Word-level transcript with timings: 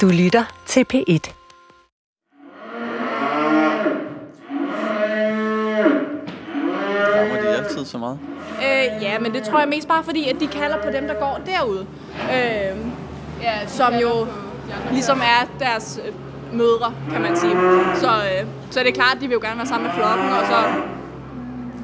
Du 0.00 0.06
lytter 0.08 0.44
til 0.66 0.86
P1. 0.92 1.32
Rammer 7.16 7.40
de 7.42 7.48
altid 7.48 7.84
så 7.84 7.98
meget? 7.98 8.18
Øh, 8.58 9.02
ja, 9.02 9.18
men 9.18 9.34
det 9.34 9.42
tror 9.42 9.58
jeg 9.58 9.68
mest 9.68 9.88
bare 9.88 10.04
fordi, 10.04 10.28
at 10.28 10.40
de 10.40 10.46
kalder 10.46 10.76
på 10.82 10.90
dem, 10.90 11.06
der 11.06 11.14
går 11.14 11.40
derude. 11.46 11.86
Øh, 12.22 12.76
ja, 13.42 13.66
som 13.66 13.94
jo 13.94 14.26
ligesom 14.92 15.20
er 15.20 15.64
deres 15.64 16.00
øh, 16.06 16.14
mødre, 16.58 16.94
kan 17.12 17.22
man 17.22 17.36
sige. 17.36 17.56
Så, 17.94 18.08
øh, 18.08 18.46
så 18.70 18.80
er 18.80 18.84
det 18.84 18.94
klart, 18.94 19.14
at 19.14 19.20
de 19.20 19.26
vil 19.26 19.34
jo 19.34 19.40
gerne 19.40 19.56
være 19.56 19.66
sammen 19.66 19.86
med 19.86 19.94
flokken, 19.94 20.28
og 20.28 20.46
så 20.46 20.56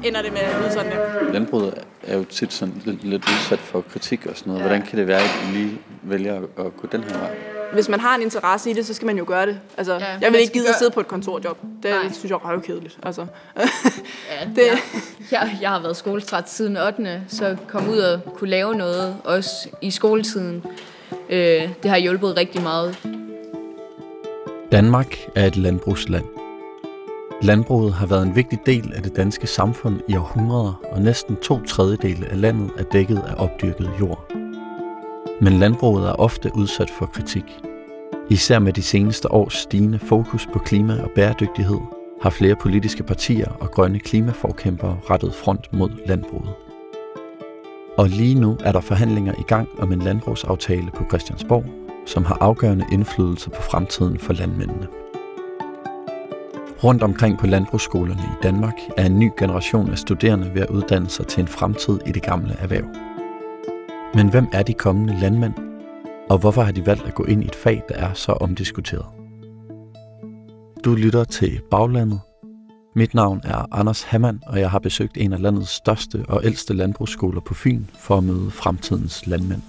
ender 0.09 0.23
det 0.23 0.33
med 0.33 0.41
at 0.41 0.61
lyde 0.63 0.73
sådan 0.73 0.93
der. 0.93 1.33
Landbruget 1.33 1.75
er 2.03 2.17
jo 2.17 2.25
tit 2.25 2.53
sådan 2.53 2.83
lidt, 2.85 3.05
lidt 3.05 3.23
udsat 3.25 3.59
for 3.59 3.81
kritik 3.93 4.27
og 4.27 4.37
sådan 4.37 4.51
noget. 4.51 4.63
Hvordan 4.63 4.83
kan 4.83 4.99
det 4.99 5.07
være, 5.07 5.21
at 5.21 5.31
I 5.49 5.53
lige 5.53 5.79
vælger 6.03 6.37
at 6.37 6.77
gå 6.77 6.87
den 6.93 7.03
her 7.05 7.19
vej? 7.19 7.60
Hvis 7.73 7.89
man 7.89 8.00
har 8.00 8.17
en 8.17 8.22
interesse 8.22 8.71
i 8.71 8.72
det, 8.72 8.86
så 8.86 8.95
skal 8.95 9.07
man 9.07 9.18
jo 9.18 9.25
gøre 9.26 9.46
det. 9.46 9.61
Altså, 9.76 9.95
ja, 9.95 10.07
jeg 10.21 10.32
vil 10.32 10.40
ikke 10.40 10.53
gide 10.53 10.64
at 10.64 10.68
gøre- 10.68 10.79
sidde 10.79 10.90
på 10.90 11.00
et 11.00 11.08
kontorjob. 11.08 11.58
Det 11.82 11.90
Nej. 11.90 12.12
synes 12.12 12.31
jeg 12.31 12.35
er 12.45 12.50
røvkedeligt. 12.50 12.99
Altså. 13.03 13.26
Ja, 13.57 13.62
Det- 14.46 14.57
det... 14.57 14.62
jeg, 14.67 14.79
jeg, 15.31 15.58
jeg 15.61 15.71
har 15.71 15.81
været 15.82 15.96
skoletræt 15.96 16.50
siden 16.50 16.76
8. 16.76 17.22
Så 17.29 17.57
kom 17.68 17.89
ud 17.89 17.98
og 17.98 18.21
kunne 18.35 18.50
lave 18.50 18.75
noget, 18.75 19.17
også 19.25 19.68
i 19.81 19.90
skoletiden. 19.90 20.64
Øh, 21.31 21.68
det 21.82 21.90
har 21.90 21.96
hjulpet 21.98 22.36
rigtig 22.36 22.62
meget. 22.62 22.96
Danmark 24.73 25.17
er 25.37 25.46
et 25.46 25.57
landbrugsland. 25.57 26.25
Landbruget 27.43 27.93
har 27.95 28.07
været 28.07 28.23
en 28.23 28.37
vigtig 28.37 28.59
del 28.67 28.93
af 28.96 29.03
det 29.03 29.17
danske 29.17 29.46
samfund 29.46 30.00
i 30.09 30.17
århundreder, 30.17 30.81
og 30.93 31.00
næsten 31.03 31.37
to 31.37 31.61
tredjedele 31.64 32.27
af 32.31 32.41
landet 32.41 32.70
er 32.78 32.83
dækket 32.83 33.23
af 33.28 33.34
opdyrket 33.45 33.91
jord. 34.00 34.33
Men 35.42 35.53
landbruget 35.53 36.08
er 36.08 36.12
ofte 36.12 36.50
udsat 36.55 36.91
for 36.91 37.06
kritik. 37.06 37.44
Især 38.31 38.58
med 38.58 38.72
de 38.72 38.83
seneste 38.83 39.33
års 39.33 39.55
stigende 39.55 39.98
fokus 39.98 40.47
på 40.53 40.59
klima 40.59 41.03
og 41.03 41.11
bæredygtighed, 41.15 41.81
har 42.23 42.31
flere 42.31 42.56
politiske 42.56 43.03
partier 43.03 43.50
og 43.61 43.70
grønne 43.70 43.98
klimaforkæmpere 43.98 44.98
rettet 45.11 45.34
front 45.34 45.73
mod 45.73 45.91
landbruget. 46.06 46.50
Og 47.97 48.09
lige 48.09 48.34
nu 48.34 48.56
er 48.65 48.73
der 48.73 48.81
forhandlinger 48.81 49.33
i 49.39 49.42
gang 49.42 49.69
om 49.78 49.92
en 49.92 49.98
landbrugsaftale 49.98 50.91
på 50.95 51.05
Christiansborg, 51.09 51.65
som 52.06 52.25
har 52.25 52.39
afgørende 52.41 52.87
indflydelse 52.93 53.50
på 53.50 53.62
fremtiden 53.62 54.19
for 54.19 54.33
landmændene. 54.33 54.87
Rundt 56.84 57.03
omkring 57.03 57.39
på 57.39 57.47
landbrugsskolerne 57.47 58.22
i 58.22 58.43
Danmark 58.43 58.77
er 58.97 59.06
en 59.06 59.19
ny 59.19 59.31
generation 59.39 59.91
af 59.91 59.98
studerende 59.98 60.55
ved 60.55 60.62
at 60.62 60.70
uddanne 60.70 61.09
sig 61.09 61.27
til 61.27 61.41
en 61.41 61.48
fremtid 61.48 61.98
i 62.06 62.12
det 62.12 62.22
gamle 62.22 62.56
erhverv. 62.59 63.09
Men 64.14 64.28
hvem 64.28 64.48
er 64.53 64.62
de 64.62 64.75
kommende 64.75 65.20
landmænd? 65.20 65.55
Og 66.30 66.39
hvorfor 66.39 66.62
har 66.62 66.72
de 66.72 66.86
valgt 66.86 67.06
at 67.06 67.14
gå 67.14 67.25
ind 67.25 67.42
i 67.44 67.47
et 67.47 67.55
fag, 67.55 67.83
der 67.89 67.94
er 67.94 68.14
så 68.14 68.33
omdiskuteret? 68.33 69.06
Du 70.84 70.94
lytter 70.94 71.25
til 71.25 71.61
Baglandet. 71.70 72.20
Mit 72.94 73.14
navn 73.14 73.41
er 73.44 73.66
Anders 73.72 74.03
Hammann, 74.03 74.42
og 74.47 74.61
jeg 74.61 74.70
har 74.70 74.78
besøgt 74.78 75.16
en 75.16 75.33
af 75.33 75.42
landets 75.42 75.70
største 75.70 76.25
og 76.28 76.44
ældste 76.44 76.75
landbrugsskoler 76.75 77.41
på 77.41 77.55
Fyn 77.55 77.84
for 77.98 78.16
at 78.16 78.25
møde 78.25 78.50
fremtidens 78.50 79.27
landmænd. 79.27 79.62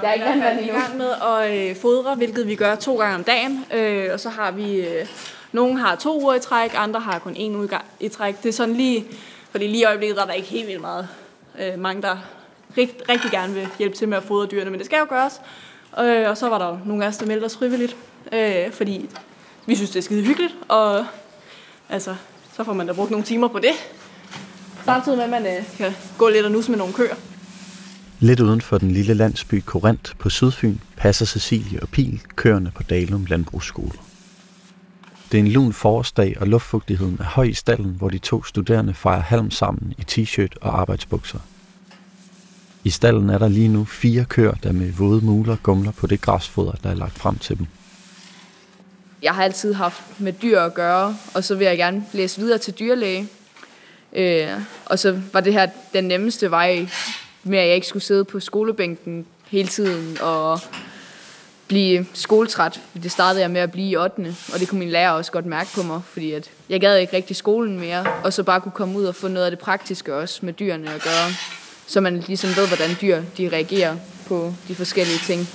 Der 0.00 0.08
er 0.08 0.12
ikke 0.12 0.26
landmand 0.26 0.60
i 0.60 0.68
gang 0.68 0.96
med 0.96 1.10
at 1.22 1.70
øh, 1.70 1.76
fodre, 1.76 2.14
hvilket 2.14 2.46
vi 2.46 2.54
gør 2.54 2.74
to 2.74 2.98
gange 2.98 3.14
om 3.14 3.24
dagen. 3.24 3.64
Øh, 3.74 4.08
og 4.12 4.20
så 4.20 4.28
har 4.28 4.50
vi, 4.50 4.76
øh, 4.76 5.06
nogle 5.52 5.78
har 5.78 5.96
to 5.96 6.22
uger 6.22 6.34
i 6.34 6.40
træk, 6.40 6.70
andre 6.76 7.00
har 7.00 7.18
kun 7.18 7.34
en 7.36 7.56
uge 7.56 7.68
i 8.00 8.08
træk. 8.08 8.42
Det 8.42 8.48
er 8.48 8.52
sådan 8.52 8.74
lige, 8.74 9.04
fordi 9.50 9.66
lige 9.66 9.80
i 9.80 9.84
øjeblikket 9.84 10.16
der 10.16 10.22
er 10.22 10.26
der 10.26 10.32
ikke 10.32 10.48
helt 10.48 10.66
vildt 10.66 10.80
meget. 10.80 11.08
Mange, 11.78 12.02
der 12.02 12.16
rigt, 12.78 13.02
rigtig 13.08 13.30
gerne 13.30 13.54
vil 13.54 13.68
hjælpe 13.78 13.96
til 13.96 14.08
med 14.08 14.16
at 14.16 14.22
fodre 14.22 14.46
dyrene, 14.46 14.70
men 14.70 14.78
det 14.78 14.86
skal 14.86 14.98
jo 14.98 15.06
gøres. 15.08 15.40
Øh, 16.00 16.30
og 16.30 16.36
så 16.36 16.48
var 16.48 16.58
der 16.58 16.78
nogle 16.84 17.04
af 17.04 17.08
os, 17.08 17.16
der 17.16 17.26
meldte 17.26 17.44
os 17.44 17.56
frivilligt, 17.56 17.96
øh, 18.32 18.72
fordi 18.72 19.10
vi 19.66 19.74
synes, 19.74 19.90
det 19.90 19.98
er 19.98 20.02
skide 20.02 20.22
hyggeligt, 20.22 20.54
og 20.68 21.06
altså, 21.88 22.14
så 22.56 22.64
får 22.64 22.72
man 22.72 22.86
da 22.86 22.92
brugt 22.92 23.10
nogle 23.10 23.26
timer 23.26 23.48
på 23.48 23.58
det. 23.58 23.72
Samtidig 24.84 25.18
med, 25.18 25.24
at 25.24 25.30
man 25.30 25.46
øh, 25.46 25.76
kan 25.76 25.92
gå 26.18 26.28
lidt 26.28 26.46
og 26.46 26.52
nus 26.52 26.68
med 26.68 26.78
nogle 26.78 26.92
køer. 26.92 27.14
Lidt 28.20 28.40
uden 28.40 28.60
for 28.60 28.78
den 28.78 28.90
lille 28.90 29.14
landsby 29.14 29.62
Korint 29.66 30.14
på 30.18 30.30
Sydfyn 30.30 30.76
passer 30.96 31.26
Cecilie 31.26 31.80
og 31.82 31.88
Pil 31.88 32.20
køerne 32.36 32.72
på 32.74 32.82
Dalum 32.82 33.24
Landbrugsskole. 33.24 33.92
Det 35.32 35.38
er 35.38 35.42
en 35.42 35.48
lun 35.48 35.72
forårsdag, 35.72 36.36
og 36.40 36.46
luftfugtigheden 36.46 37.16
er 37.20 37.24
høj 37.24 37.44
i 37.44 37.52
stallen, 37.52 37.94
hvor 37.98 38.08
de 38.08 38.18
to 38.18 38.44
studerende 38.44 38.94
fejrer 38.94 39.22
halm 39.22 39.50
sammen 39.50 39.94
i 39.98 40.02
t-shirt 40.10 40.54
og 40.60 40.80
arbejdsbukser. 40.80 41.38
I 42.84 42.90
stallen 42.90 43.30
er 43.30 43.38
der 43.38 43.48
lige 43.48 43.68
nu 43.68 43.84
fire 43.84 44.24
køer, 44.24 44.54
der 44.62 44.72
med 44.72 44.92
våde 44.92 45.24
muler 45.24 45.56
gumler 45.62 45.92
på 45.92 46.06
det 46.06 46.20
græsfoder, 46.20 46.72
der 46.72 46.90
er 46.90 46.94
lagt 46.94 47.18
frem 47.18 47.38
til 47.38 47.58
dem. 47.58 47.66
Jeg 49.22 49.34
har 49.34 49.44
altid 49.44 49.74
haft 49.74 50.02
med 50.18 50.32
dyr 50.32 50.60
at 50.60 50.74
gøre, 50.74 51.16
og 51.34 51.44
så 51.44 51.54
vil 51.54 51.66
jeg 51.66 51.76
gerne 51.76 52.04
læse 52.12 52.40
videre 52.40 52.58
til 52.58 52.74
dyrlæge. 52.78 53.28
Øh, 54.12 54.48
og 54.86 54.98
så 54.98 55.20
var 55.32 55.40
det 55.40 55.52
her 55.52 55.68
den 55.92 56.04
nemmeste 56.04 56.50
vej 56.50 56.86
med, 57.42 57.58
at 57.58 57.66
jeg 57.66 57.74
ikke 57.74 57.86
skulle 57.86 58.02
sidde 58.02 58.24
på 58.24 58.40
skolebænken 58.40 59.26
hele 59.46 59.68
tiden 59.68 60.18
og 60.20 60.60
blive 61.68 62.06
skoletræt. 62.14 62.80
Det 63.02 63.12
startede 63.12 63.42
jeg 63.42 63.50
med 63.50 63.60
at 63.60 63.72
blive 63.72 63.88
i 63.88 63.96
8. 63.96 64.36
Og 64.54 64.60
det 64.60 64.68
kunne 64.68 64.78
min 64.78 64.90
lærer 64.90 65.10
også 65.10 65.32
godt 65.32 65.46
mærke 65.46 65.70
på 65.74 65.82
mig, 65.82 66.00
fordi 66.04 66.32
at 66.32 66.50
jeg 66.68 66.80
gad 66.80 66.98
ikke 66.98 67.16
rigtig 67.16 67.36
skolen 67.36 67.80
mere. 67.80 68.06
Og 68.24 68.32
så 68.32 68.42
bare 68.42 68.60
kunne 68.60 68.72
komme 68.72 68.98
ud 68.98 69.04
og 69.04 69.14
få 69.14 69.28
noget 69.28 69.44
af 69.44 69.50
det 69.50 69.58
praktiske 69.58 70.14
også 70.14 70.46
med 70.46 70.52
dyrene 70.52 70.94
at 70.94 71.02
gøre. 71.02 71.28
Så 71.86 72.00
man 72.00 72.16
ligesom 72.16 72.50
ved, 72.56 72.68
hvordan 72.68 72.90
dyr 73.00 73.22
de 73.38 73.48
reagerer 73.48 73.96
på 74.28 74.54
de 74.68 74.74
forskellige 74.74 75.18
ting. 75.18 75.48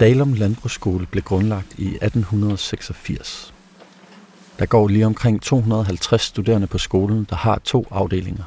Dalum 0.00 0.32
Landbrugsskole 0.32 1.06
blev 1.06 1.22
grundlagt 1.22 1.74
i 1.78 1.86
1886. 1.86 3.54
Der 4.58 4.66
går 4.66 4.88
lige 4.88 5.06
omkring 5.06 5.42
250 5.42 6.22
studerende 6.22 6.66
på 6.66 6.78
skolen, 6.78 7.26
der 7.30 7.36
har 7.36 7.58
to 7.58 7.86
afdelinger. 7.90 8.44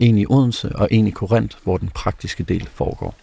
En 0.00 0.18
i 0.18 0.26
Odense 0.26 0.76
og 0.76 0.88
en 0.90 1.06
i 1.06 1.10
Korinth, 1.10 1.56
hvor 1.62 1.76
den 1.76 1.88
praktiske 1.88 2.42
del 2.42 2.68
foregår. 2.74 3.14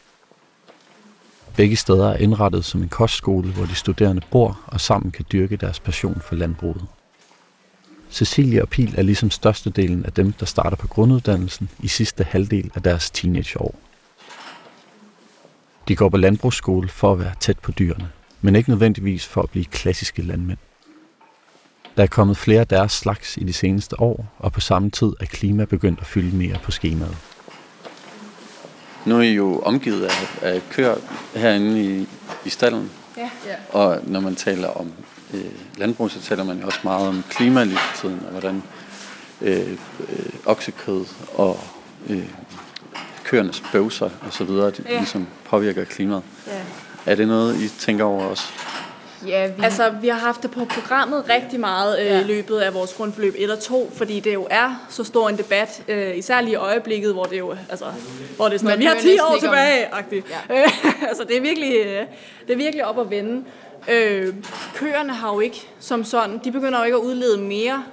Begge 1.55 1.75
steder 1.75 2.09
er 2.09 2.17
indrettet 2.17 2.65
som 2.65 2.83
en 2.83 2.89
kostskole, 2.89 3.51
hvor 3.51 3.65
de 3.65 3.75
studerende 3.75 4.21
bor 4.31 4.59
og 4.65 4.81
sammen 4.81 5.11
kan 5.11 5.25
dyrke 5.31 5.55
deres 5.55 5.79
passion 5.79 6.21
for 6.21 6.35
landbruget. 6.35 6.85
Cecilie 8.13 8.61
og 8.61 8.69
Pil 8.69 8.93
er 8.97 9.01
ligesom 9.01 9.31
størstedelen 9.31 10.05
af 10.05 10.13
dem, 10.13 10.31
der 10.31 10.45
starter 10.45 10.77
på 10.77 10.87
grunduddannelsen 10.87 11.69
i 11.79 11.87
sidste 11.87 12.23
halvdel 12.23 12.71
af 12.75 12.83
deres 12.83 13.11
teenageår. 13.11 13.75
De 15.87 15.95
går 15.95 16.09
på 16.09 16.17
landbrugsskole 16.17 16.89
for 16.89 17.11
at 17.11 17.19
være 17.19 17.33
tæt 17.39 17.59
på 17.59 17.71
dyrene, 17.71 18.09
men 18.41 18.55
ikke 18.55 18.69
nødvendigvis 18.69 19.25
for 19.25 19.41
at 19.41 19.49
blive 19.49 19.65
klassiske 19.65 20.21
landmænd. 20.21 20.57
Der 21.97 22.03
er 22.03 22.07
kommet 22.07 22.37
flere 22.37 22.59
af 22.59 22.67
deres 22.67 22.91
slags 22.91 23.37
i 23.37 23.43
de 23.43 23.53
seneste 23.53 23.99
år, 23.99 24.25
og 24.39 24.51
på 24.51 24.59
samme 24.59 24.89
tid 24.89 25.13
er 25.19 25.25
klima 25.25 25.65
begyndt 25.65 25.99
at 25.99 26.07
fylde 26.07 26.35
mere 26.35 26.59
på 26.63 26.71
skemaet. 26.71 27.17
Nu 29.05 29.17
er 29.17 29.21
I 29.21 29.33
jo 29.33 29.59
omgivet 29.59 30.05
af, 30.05 30.27
af 30.41 30.61
køer 30.71 30.95
herinde 31.35 31.83
i, 31.83 32.07
i 32.45 32.49
stallen. 32.49 32.91
Ja. 33.17 33.29
Ja. 33.45 33.55
Og 33.79 33.99
når 34.03 34.19
man 34.19 34.35
taler 34.35 34.67
om 34.67 34.91
øh, 35.33 35.41
landbrug, 35.77 36.11
så 36.11 36.21
taler 36.21 36.43
man 36.43 36.59
jo 36.59 36.65
også 36.65 36.79
meget 36.83 37.07
om 37.07 37.23
klima 37.29 37.63
lige 37.63 37.77
for 37.77 37.97
tiden, 38.01 38.21
og 38.25 38.31
hvordan 38.31 38.63
øh, 39.41 39.71
øh, 40.09 40.25
oksekød 40.45 41.05
og 41.35 41.59
øh, 42.09 42.29
køernes 43.23 43.63
bøvser 43.71 44.09
og 44.21 44.33
så 44.33 44.43
videre, 44.43 44.65
det 44.71 44.85
Ja. 44.89 44.97
ligesom 44.97 45.27
påvirker 45.45 45.83
klimaet. 45.85 46.23
Ja. 46.47 46.61
Er 47.11 47.15
det 47.15 47.27
noget, 47.27 47.61
I 47.61 47.69
tænker 47.69 48.03
over 48.05 48.23
også? 48.25 48.43
Ja, 49.27 49.47
vi, 49.47 49.63
Altså, 49.63 49.89
vi 49.89 50.07
har 50.07 50.19
haft 50.19 50.43
det 50.43 50.51
på 50.51 50.65
programmet 50.65 51.25
rigtig 51.29 51.59
meget 51.59 51.99
øh, 51.99 52.05
Ja. 52.05 52.19
i 52.21 52.23
løbet 52.23 52.57
af 52.59 52.73
vores 52.73 52.93
grundforløb 52.93 53.35
1 53.37 53.49
og 53.51 53.59
2, 53.59 53.91
fordi 53.95 54.19
det 54.19 54.33
jo 54.33 54.47
er 54.49 54.85
så 54.89 55.03
stor 55.03 55.29
en 55.29 55.37
debat, 55.37 55.83
øh, 55.87 56.17
især 56.17 56.41
lige 56.41 56.51
i 56.51 56.55
øjeblikket, 56.55 57.13
hvor 57.13 57.23
det 57.23 57.39
jo, 57.39 57.55
altså, 57.69 57.85
hvor 58.35 58.45
det 58.45 58.53
er 58.55 58.59
sådan, 58.59 58.73
at 58.73 58.79
vi 58.79 58.85
har 58.85 58.91
hører 58.91 59.01
10 59.01 59.07
næsten 59.07 59.27
år 59.33 59.37
tilbage, 59.39 59.93
agtigt. 59.93 60.25
Ja. 60.49 60.61
Øh, 60.61 60.69
altså, 61.09 61.23
det 61.23 61.37
er 61.37 61.41
virkelig, 61.41 61.75
øh, 61.85 62.01
det 62.47 62.53
er 62.53 62.57
virkelig 62.57 62.85
op 62.85 62.99
at 62.99 63.09
vende. 63.09 63.43
Øh, 63.87 64.33
køerne 64.75 65.13
har 65.13 65.33
jo 65.33 65.39
ikke 65.39 65.67
som 65.79 66.03
sådan, 66.03 66.41
de 66.43 66.51
begynder 66.51 66.79
jo 66.79 66.85
ikke 66.85 66.97
at 66.97 67.01
udlede 67.01 67.37
mere, 67.37 67.83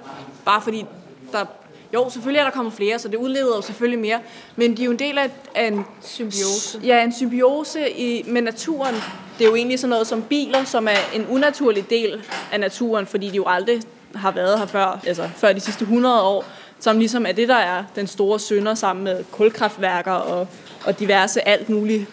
bare 0.45 0.61
fordi 0.61 0.85
der, 1.31 1.45
jo, 1.93 2.09
selvfølgelig 2.09 2.39
er 2.39 2.43
der 2.43 2.51
kommet 2.51 2.73
flere, 2.73 2.99
så 2.99 3.07
det 3.07 3.17
udleder 3.17 3.55
jo 3.55 3.61
selvfølgelig 3.61 3.99
mere, 3.99 4.19
men 4.55 4.77
de 4.77 4.81
er 4.81 4.85
jo 4.85 4.91
en 4.91 4.99
del 4.99 5.17
af, 5.17 5.29
af 5.55 5.67
en 5.67 5.85
Symbiose. 6.01 6.79
Ja, 6.83 7.03
en 7.03 7.13
symbiose 7.13 7.91
i, 7.91 8.23
med 8.27 8.41
naturen. 8.41 8.95
Det 9.37 9.45
er 9.45 9.49
jo 9.49 9.55
egentlig 9.55 9.79
sådan 9.79 9.89
noget 9.89 10.07
som 10.07 10.21
biler, 10.23 10.63
som 10.63 10.87
er 10.87 11.15
en 11.15 11.27
unaturlig 11.27 11.89
del 11.89 12.23
af 12.51 12.59
naturen, 12.59 13.07
fordi 13.07 13.29
de 13.29 13.35
jo 13.35 13.43
aldrig 13.47 13.81
har 14.15 14.31
været 14.31 14.59
her 14.59 14.65
før, 14.65 14.99
altså 15.07 15.29
før 15.35 15.53
de 15.53 15.59
sidste 15.59 15.81
100 15.81 16.21
år, 16.23 16.45
som 16.79 16.99
ligesom 16.99 17.25
er 17.25 17.31
det, 17.31 17.47
der 17.47 17.55
er 17.55 17.83
den 17.95 18.07
store 18.07 18.39
synder 18.39 18.75
sammen 18.75 19.03
med 19.03 19.23
kulkraftværker 19.31 20.11
og, 20.11 20.47
og 20.85 20.99
diverse 20.99 21.47
alt 21.47 21.69
muligt 21.69 22.05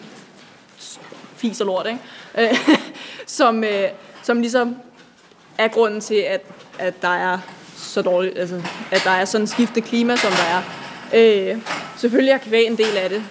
fis 1.35 1.61
og 1.61 1.67
lort, 1.67 1.87
ikke? 1.87 2.59
Som, 3.25 3.63
øh, 3.63 3.89
som 4.23 4.41
ligesom 4.41 4.75
er 5.57 5.67
grunden 5.67 6.01
til, 6.01 6.15
at, 6.15 6.41
at 6.79 7.01
der 7.01 7.15
er 7.15 7.37
så 8.03 8.09
dårligt, 8.09 8.37
altså, 8.37 8.61
at 8.91 9.01
der 9.03 9.11
er 9.11 9.25
sådan 9.25 9.47
skiftet 9.47 9.83
klima, 9.83 10.15
som 10.15 10.31
der 10.31 10.43
er. 10.43 10.61
Øh, 11.13 11.57
selvfølgelig 11.97 12.31
er 12.31 12.37
kvæg 12.37 12.65
en 12.65 12.77
del 12.77 12.97
af 12.97 13.09
det, 13.09 13.23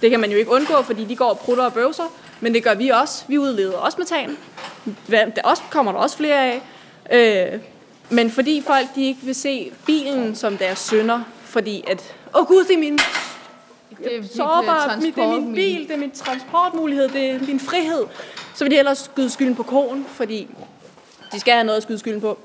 Det 0.00 0.10
kan 0.10 0.20
man 0.20 0.30
jo 0.30 0.36
ikke 0.36 0.50
undgå, 0.50 0.82
fordi 0.82 1.04
de 1.04 1.16
går 1.16 1.24
og 1.24 1.38
prutter 1.38 1.64
og 1.64 1.72
bøvser, 1.72 2.12
men 2.40 2.54
det 2.54 2.64
gør 2.64 2.74
vi 2.74 2.88
også. 2.88 3.24
Vi 3.28 3.38
udleder 3.38 3.78
også 3.78 3.98
metan. 3.98 4.36
Der 5.10 5.42
også, 5.44 5.62
kommer 5.70 5.92
der 5.92 5.98
også 5.98 6.16
flere 6.16 6.52
af. 6.52 6.60
Øh, 7.12 7.60
men 8.10 8.30
fordi 8.30 8.62
folk 8.66 8.86
de 8.94 9.06
ikke 9.06 9.20
vil 9.22 9.34
se 9.34 9.72
bilen 9.86 10.34
som 10.34 10.56
deres 10.56 10.78
sønder, 10.78 11.20
fordi 11.44 11.84
at, 11.86 12.14
åh 12.34 12.40
oh 12.40 12.46
gud, 12.46 12.64
det 12.64 12.74
er 12.74 12.78
min 12.78 12.98
det 14.04 14.16
er 14.16 14.22
sårbar, 14.36 14.96
mit, 15.00 15.14
det 15.14 15.24
er 15.24 15.40
min 15.40 15.54
bil, 15.54 15.82
det 15.82 15.90
er 15.90 15.96
min 15.96 16.10
transportmulighed, 16.10 17.08
det 17.08 17.30
er 17.30 17.38
min 17.46 17.60
frihed, 17.60 18.04
så 18.54 18.64
vil 18.64 18.70
de 18.70 18.78
ellers 18.78 18.98
skyde 18.98 19.30
skylden 19.30 19.54
på 19.54 19.62
konen, 19.62 20.06
fordi 20.08 20.48
de 21.32 21.40
skal 21.40 21.52
have 21.52 21.64
noget 21.64 21.76
at 21.76 21.82
skyde 21.82 21.98
skylden 21.98 22.20
på. 22.20 22.38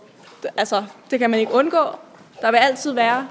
Altså, 0.58 0.84
det 1.12 1.20
kan 1.20 1.30
man 1.30 1.40
ikke 1.40 1.54
undgå. 1.54 1.96
Der 2.42 2.52
vil 2.52 2.58
altid 2.58 2.92
være 2.92 3.28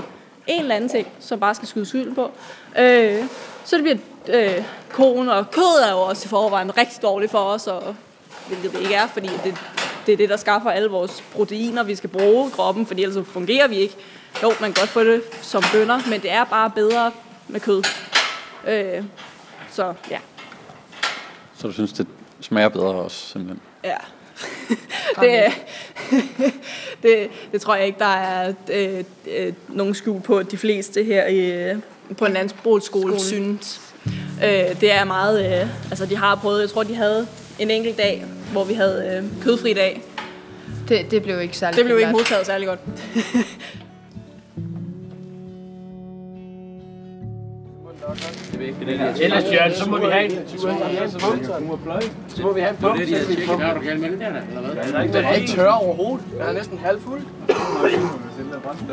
en 0.47 0.62
eller 0.62 0.75
anden 0.75 0.91
ting, 0.91 1.09
som 1.20 1.41
bare 1.41 1.55
skal 1.55 1.69
skyde 1.69 1.87
skylden 1.87 2.14
på. 2.14 2.31
Øh, 2.79 3.25
så 3.64 3.76
det 3.76 3.82
bliver 3.82 3.99
øh, 4.29 4.64
konen, 4.91 5.29
og 5.29 5.50
kød 5.50 5.82
er 5.88 5.93
jo 5.93 6.00
også 6.00 6.26
i 6.26 6.29
forvejen 6.29 6.76
rigtig 6.76 7.03
dårligt 7.03 7.31
for 7.31 7.38
os, 7.38 7.67
og, 7.67 7.97
hvilket 8.47 8.73
det 8.73 8.81
ikke 8.81 8.94
er, 8.94 9.06
fordi 9.06 9.29
det, 9.44 9.55
det 10.06 10.12
er 10.12 10.17
det, 10.17 10.29
der 10.29 10.37
skaffer 10.37 10.70
alle 10.70 10.88
vores 10.88 11.25
proteiner, 11.32 11.82
vi 11.82 11.94
skal 11.94 12.11
bruge 12.11 12.49
i 12.49 12.50
kroppen, 12.50 12.87
fordi 12.87 13.03
ellers 13.03 13.26
fungerer 13.26 13.69
vi 13.69 13.76
ikke. 13.76 13.97
Jo, 14.43 14.53
man 14.61 14.73
kan 14.73 14.82
godt 14.82 14.88
få 14.88 15.05
det 15.05 15.23
som 15.43 15.62
bønder, 15.73 16.00
men 16.11 16.23
det 16.23 16.31
er 16.31 16.44
bare 16.44 16.70
bedre 16.70 17.12
med 17.49 17.61
kød. 17.61 17.82
Øh, 18.67 19.05
så 19.70 19.94
ja. 20.11 20.19
Så 21.56 21.67
du 21.67 21.73
synes, 21.73 21.93
det 21.93 22.06
smager 22.41 22.69
bedre 22.69 22.87
også, 22.87 23.17
simpelthen? 23.17 23.61
Ja. 23.85 23.97
Det, 25.21 25.44
det, 27.03 27.29
det 27.53 27.61
tror 27.61 27.75
jeg 27.75 27.87
ikke, 27.87 27.99
der 27.99 28.05
er 28.05 28.53
øh, 28.73 29.05
øh, 29.37 29.53
nogen 29.69 29.94
skjul 29.94 30.21
på, 30.21 30.43
de 30.43 30.59
fleste 30.59 31.05
her 31.05 31.27
i, 31.27 31.73
på 32.19 32.25
en 32.25 32.33
landsbrugsskole 32.33 33.21
synes. 33.21 33.81
Øh, 34.44 34.81
det 34.81 34.93
er 34.93 35.05
meget, 35.05 35.62
øh, 35.62 35.69
altså 35.91 36.06
de 36.06 36.17
har 36.17 36.35
prøvet, 36.35 36.61
jeg 36.61 36.71
tror 36.71 36.83
de 36.83 36.94
havde 36.94 37.27
en 37.59 37.71
enkelt 37.71 37.99
dag, 37.99 38.25
hvor 38.53 38.65
vi 38.65 38.75
havde 38.75 39.17
øh, 39.17 39.43
kødfri 39.43 39.73
dag. 39.73 40.03
Det, 40.89 41.11
det 41.11 41.23
blev 41.23 41.41
ikke 41.41 41.56
særlig 41.56 41.77
Det 41.77 41.85
blev 41.85 41.99
ikke 41.99 42.12
modtaget 42.12 42.47
særlig 42.47 42.69
godt. 42.69 42.81
Ellers, 49.20 49.44
Jørgen, 49.53 49.75
så 49.75 49.91
må 49.91 49.99
vi 49.99 50.06
have 50.12 50.25
en 50.25 50.31
Så 52.29 52.43
må 52.43 52.53
vi 52.53 52.61
have 52.61 52.70
en 52.70 52.76
pump. 52.76 52.99
Den 55.12 55.25
er 55.25 55.32
ikke 55.32 55.53
tør 55.53 55.70
overhovedet. 55.70 56.26
Den 56.32 56.41
er 56.41 56.53
næsten 56.53 56.79
halvfuld. 56.79 57.20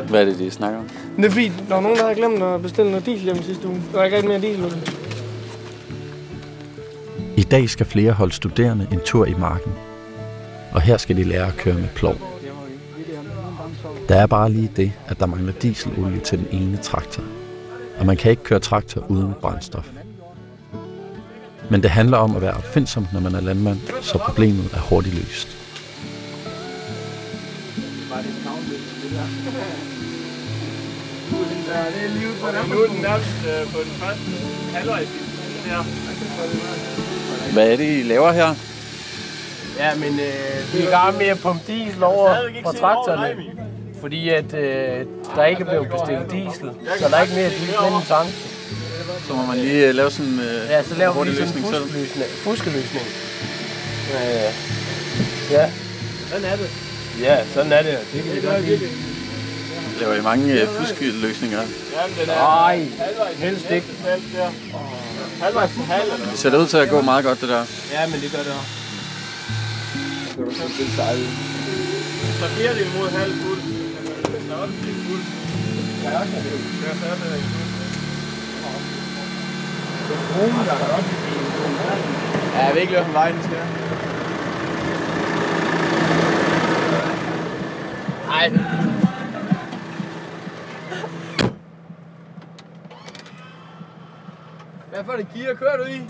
Hvad 0.08 0.20
er 0.20 0.24
det, 0.24 0.38
de 0.38 0.50
snakker 0.50 0.78
om? 0.78 0.88
Det 1.16 1.24
er 1.24 1.30
fordi, 1.30 1.52
der 1.68 1.74
var 1.74 1.80
nogen, 1.80 1.96
der 1.96 2.02
havde 2.02 2.14
glemt 2.14 2.42
at 2.42 2.62
bestille 2.62 2.90
noget 2.90 3.06
diesel 3.06 3.24
hjemme 3.24 3.42
sidste 3.42 3.68
uge. 3.68 3.82
Der 3.92 3.98
er 3.98 4.04
ikke 4.04 4.16
rigtig 4.16 4.30
mere 4.30 4.40
diesel. 4.40 4.92
I 7.36 7.42
dag 7.42 7.68
skal 7.68 7.86
flere 7.86 8.12
holde 8.12 8.32
studerende 8.32 8.86
en 8.92 9.00
tur 9.04 9.26
i 9.26 9.34
marken. 9.34 9.72
Og 10.72 10.82
her 10.82 10.96
skal 10.96 11.16
de 11.16 11.24
lære 11.24 11.46
at 11.46 11.56
køre 11.56 11.74
med 11.74 11.88
plov. 11.94 12.14
Der 14.08 14.14
er 14.16 14.26
bare 14.26 14.50
lige 14.50 14.70
det, 14.76 14.92
at 15.06 15.20
der 15.20 15.26
mangler 15.26 15.52
dieselolie 15.52 16.20
til 16.20 16.38
den 16.38 16.46
ene 16.50 16.76
traktor 16.76 17.22
og 18.00 18.06
man 18.06 18.16
kan 18.16 18.30
ikke 18.30 18.42
køre 18.42 18.58
traktor 18.58 19.04
uden 19.08 19.34
brændstof. 19.40 19.88
Men 21.70 21.82
det 21.82 21.90
handler 21.90 22.16
om 22.16 22.36
at 22.36 22.42
være 22.42 22.54
opfindsom, 22.54 23.06
når 23.12 23.20
man 23.20 23.34
er 23.34 23.40
landmand, 23.40 23.78
så 24.00 24.18
problemet 24.18 24.70
er 24.74 24.80
hurtigt 24.80 25.14
løst. 25.14 25.56
Hvad 37.52 37.72
er 37.72 37.76
det, 37.76 37.98
I 37.98 38.02
laver 38.02 38.32
her? 38.32 38.54
Ja, 39.78 39.94
men 39.94 40.20
øh, 40.20 40.74
vi 40.74 40.78
er 40.78 40.88
i 40.88 40.90
gang 40.90 41.16
med 41.18 41.26
at 41.26 41.38
pumpe 41.38 41.72
diesel 41.72 42.02
over 42.02 42.34
fra 42.62 42.72
traktorerne 42.72 43.69
fordi 44.00 44.28
at 44.28 44.54
øh, 44.54 45.06
der 45.36 45.44
ikke 45.44 45.64
blev 45.64 45.86
bestilt 45.94 46.30
diesel, 46.30 46.70
så 46.98 47.08
der 47.08 47.16
er 47.16 47.22
ikke 47.22 47.34
mere 47.34 47.50
diesel 47.50 48.02
i 48.02 48.06
tanken. 48.08 48.34
Så 49.26 49.34
må 49.34 49.46
man 49.46 49.56
lige 49.58 49.88
uh, 49.88 49.94
lave 49.94 50.10
sådan 50.10 50.38
uh, 50.38 50.70
ja, 50.70 50.82
så 50.82 50.94
laver 50.94 51.24
vi 51.24 51.34
sådan 51.34 51.48
en 51.48 51.62
fuskeløsning. 51.62 52.30
fuskeløsning. 52.44 53.06
Øh, 54.14 54.50
ja. 55.50 55.70
Sådan 56.28 56.44
er 56.44 56.56
det. 56.56 56.70
Ja, 57.20 57.44
sådan 57.54 57.72
er 57.72 57.82
det. 57.82 57.98
Det 58.12 58.22
kan 58.24 58.34
vi 58.34 58.40
godt 58.40 58.64
lide. 58.64 58.88
Laver 60.00 60.14
I 60.14 60.22
mange 60.22 60.62
uh, 60.62 60.68
fuskeløsninger? 60.68 61.58
Jamen, 61.58 62.16
den 62.20 62.30
er... 62.30 62.34
Nej, 62.34 62.86
helst 63.38 63.70
ikke. 63.70 63.86
Halvvejs 65.42 65.70
til 65.70 65.82
halv. 65.82 66.10
Det 66.30 66.38
ser 66.38 66.58
ud 66.58 66.66
til 66.66 66.76
at 66.76 66.88
gå 66.88 67.00
meget 67.00 67.24
godt, 67.24 67.40
det 67.40 67.48
der. 67.48 67.64
Ja, 67.92 68.06
men 68.06 68.20
det 68.20 68.32
gør 68.32 68.38
det 68.38 68.52
også. 68.60 68.70
Så 72.40 72.46
bliver 72.56 72.72
det 72.72 72.86
imod 72.94 73.08
halv 73.10 73.32
fuld 74.60 74.70
også 74.70 74.88
en 74.88 74.94
fuld. 74.94 75.24
Også 76.20 76.36
er 76.36 76.42
det. 76.42 76.52
Ja, 76.82 76.94
så 76.94 77.06
er 77.06 77.14
det 77.14 77.38
en 77.38 77.48
fuld. 77.50 77.70
Ja, 82.54 82.66
jeg 82.66 82.74
ved 82.74 82.80
ikke, 82.80 82.92
hvilken 82.92 83.12
vej 83.12 83.32
den 83.32 83.42
skal. 83.42 83.58
Nej. 88.26 88.48
Hvad 94.88 95.04
for 95.04 95.12
det 95.12 95.26
gear 95.34 95.54
kører 95.54 95.76
du 95.76 95.84
i? 95.84 96.00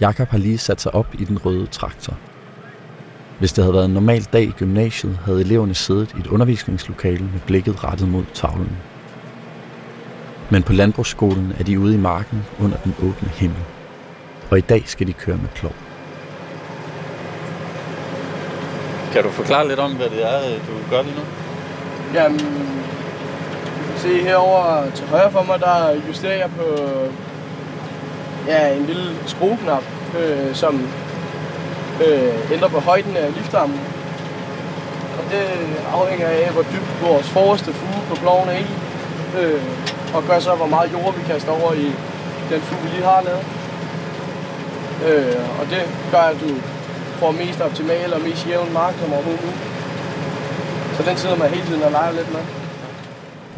Jakob 0.00 0.28
har 0.28 0.38
lige 0.38 0.58
sat 0.58 0.80
sig 0.80 0.94
op 0.94 1.14
i 1.14 1.24
den 1.24 1.38
røde 1.38 1.66
traktor. 1.66 2.16
Hvis 3.42 3.52
det 3.52 3.64
havde 3.64 3.74
været 3.74 3.84
en 3.84 3.94
normal 3.94 4.22
dag 4.22 4.42
i 4.42 4.50
gymnasiet, 4.58 5.18
havde 5.24 5.40
eleverne 5.40 5.74
siddet 5.74 6.14
i 6.16 6.20
et 6.20 6.26
undervisningslokale 6.26 7.24
med 7.32 7.40
blikket 7.46 7.84
rettet 7.84 8.08
mod 8.08 8.24
tavlen. 8.34 8.76
Men 10.50 10.62
på 10.62 10.72
landbrugsskolen 10.72 11.52
er 11.58 11.64
de 11.64 11.80
ude 11.80 11.94
i 11.94 11.98
marken 11.98 12.44
under 12.60 12.76
den 12.84 12.94
åbne 12.98 13.28
himmel. 13.28 13.58
Og 14.50 14.58
i 14.58 14.60
dag 14.60 14.82
skal 14.86 15.06
de 15.06 15.12
køre 15.12 15.36
med 15.36 15.48
plov. 15.54 15.72
Kan 19.12 19.22
du 19.22 19.30
forklare 19.30 19.68
lidt 19.68 19.78
om, 19.78 19.92
hvad 19.92 20.10
det 20.10 20.26
er, 20.26 20.40
du 20.40 20.90
gør 20.90 21.02
lige 21.02 21.14
nu? 21.14 21.22
Jamen, 22.14 22.40
se 23.96 24.22
herover 24.22 24.90
til 24.94 25.06
højre 25.06 25.30
for 25.30 25.42
mig, 25.42 25.60
der 25.60 26.06
justerer 26.08 26.36
jeg 26.36 26.50
på 26.56 26.84
ja, 28.46 28.76
en 28.76 28.86
lille 28.86 29.16
skrueknap, 29.26 29.84
øh, 30.18 30.54
som 30.54 30.88
øh, 32.06 32.52
ændre 32.52 32.68
på 32.70 32.80
højden 32.80 33.16
af 33.16 33.34
liftarmen. 33.36 33.80
Og 35.18 35.24
det 35.32 35.44
afhænger 35.92 36.28
af, 36.28 36.50
hvor 36.52 36.62
dybt 36.62 37.02
vores 37.02 37.28
forreste 37.28 37.72
fuge 37.72 38.02
på 38.08 38.14
ploven 38.14 38.48
er 38.48 38.58
i. 38.58 38.66
Øh, 39.40 39.62
og 40.14 40.22
gør 40.28 40.38
så, 40.38 40.54
hvor 40.54 40.66
meget 40.66 40.92
jord 40.92 41.14
vi 41.14 41.22
kaster 41.32 41.52
over 41.52 41.72
i 41.72 41.88
den 42.50 42.60
fuge, 42.60 42.82
vi 42.82 42.88
lige 42.88 43.04
har 43.04 43.22
lavet. 43.28 43.44
Øh, 45.08 45.60
og 45.60 45.64
det 45.70 45.82
gør, 46.10 46.24
at 46.32 46.36
du 46.40 46.50
får 47.20 47.30
mest 47.30 47.60
optimal 47.60 48.14
og 48.14 48.20
mest 48.20 48.46
jævn 48.48 48.72
mark 48.72 48.94
som 49.00 49.12
overhovedet 49.12 49.54
Så 50.96 51.02
den 51.08 51.16
sidder 51.16 51.36
man 51.36 51.48
hele 51.50 51.66
tiden 51.66 51.82
og 51.82 51.90
leger 51.90 52.12
lidt 52.12 52.32
med. 52.32 52.40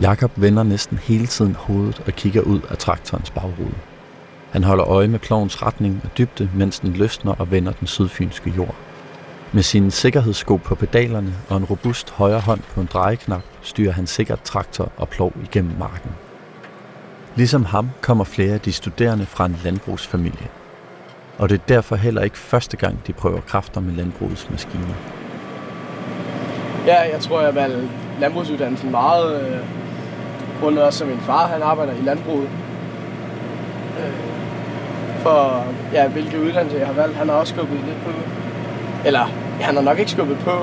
Jakob 0.00 0.31
vender 0.37 0.62
næsten 0.62 0.99
hele 0.99 1.26
tiden 1.26 1.55
hovedet 1.55 2.03
og 2.07 2.12
kigger 2.12 2.41
ud 2.41 2.61
af 2.71 2.79
traktorens 2.79 3.31
bagrude. 3.31 3.75
Han 4.54 4.64
holder 4.64 4.88
øje 4.88 5.08
med 5.08 5.18
plovens 5.18 5.62
retning 5.62 6.00
og 6.04 6.11
dybde, 6.18 6.50
mens 6.54 6.80
den 6.80 6.92
løsner 6.92 7.34
og 7.38 7.50
vender 7.50 7.73
den 7.73 7.87
sydfynske 7.87 8.52
jord. 8.56 8.75
Med 9.52 9.62
sine 9.62 9.90
sikkerhedssko 9.90 10.56
på 10.56 10.75
pedalerne 10.75 11.34
og 11.49 11.56
en 11.56 11.64
robust 11.64 12.11
højre 12.11 12.40
hånd 12.40 12.61
på 12.75 12.80
en 12.80 12.88
drejeknap, 12.92 13.42
styrer 13.62 13.92
han 13.92 14.06
sikkert 14.06 14.42
traktor 14.42 14.92
og 14.96 15.08
plov 15.08 15.32
igennem 15.42 15.73
marken. 15.78 16.11
Ligesom 17.37 17.64
ham 17.64 17.90
kommer 18.00 18.25
flere 18.25 18.54
af 18.54 18.61
de 18.61 18.73
studerende 18.73 19.26
fra 19.26 19.46
en 19.46 19.56
landbrugsfamilie. 19.64 20.49
Og 21.38 21.49
det 21.49 21.54
er 21.54 21.64
derfor 21.68 21.96
heller 21.96 22.23
ikke 22.23 22.38
første 22.38 22.76
gang, 22.76 23.06
de 23.06 23.12
prøver 23.12 23.40
kræfter 23.40 23.80
med 23.80 23.92
landbrugets 23.92 24.50
maskiner. 24.50 24.94
Ja, 26.87 27.00
jeg 27.12 27.20
tror, 27.20 27.40
jeg 27.40 27.54
valgte 27.54 27.88
landbrugsuddannelsen 28.20 28.90
meget, 28.90 29.42
øh, 29.42 29.58
grundet 30.61 30.82
også 30.82 30.99
som 30.99 31.08
min 31.08 31.20
far, 31.20 31.46
han 31.46 31.62
arbejder 31.62 31.92
i 31.92 32.02
landbruget. 32.02 32.49
Øh, 33.99 34.34
for, 35.25 35.64
ja, 35.93 36.09
hvilke 36.09 36.40
uddannelse 36.40 36.78
jeg 36.78 36.87
har 36.87 36.95
valgt. 37.02 37.16
Han 37.16 37.28
har 37.28 37.37
også 37.37 37.54
skubbet 37.54 37.78
lidt 37.88 38.00
på. 38.04 38.12
Eller, 39.04 39.25
han 39.61 39.75
har 39.76 39.83
nok 39.83 39.99
ikke 39.99 40.11
skubbet 40.11 40.38
på. 40.38 40.57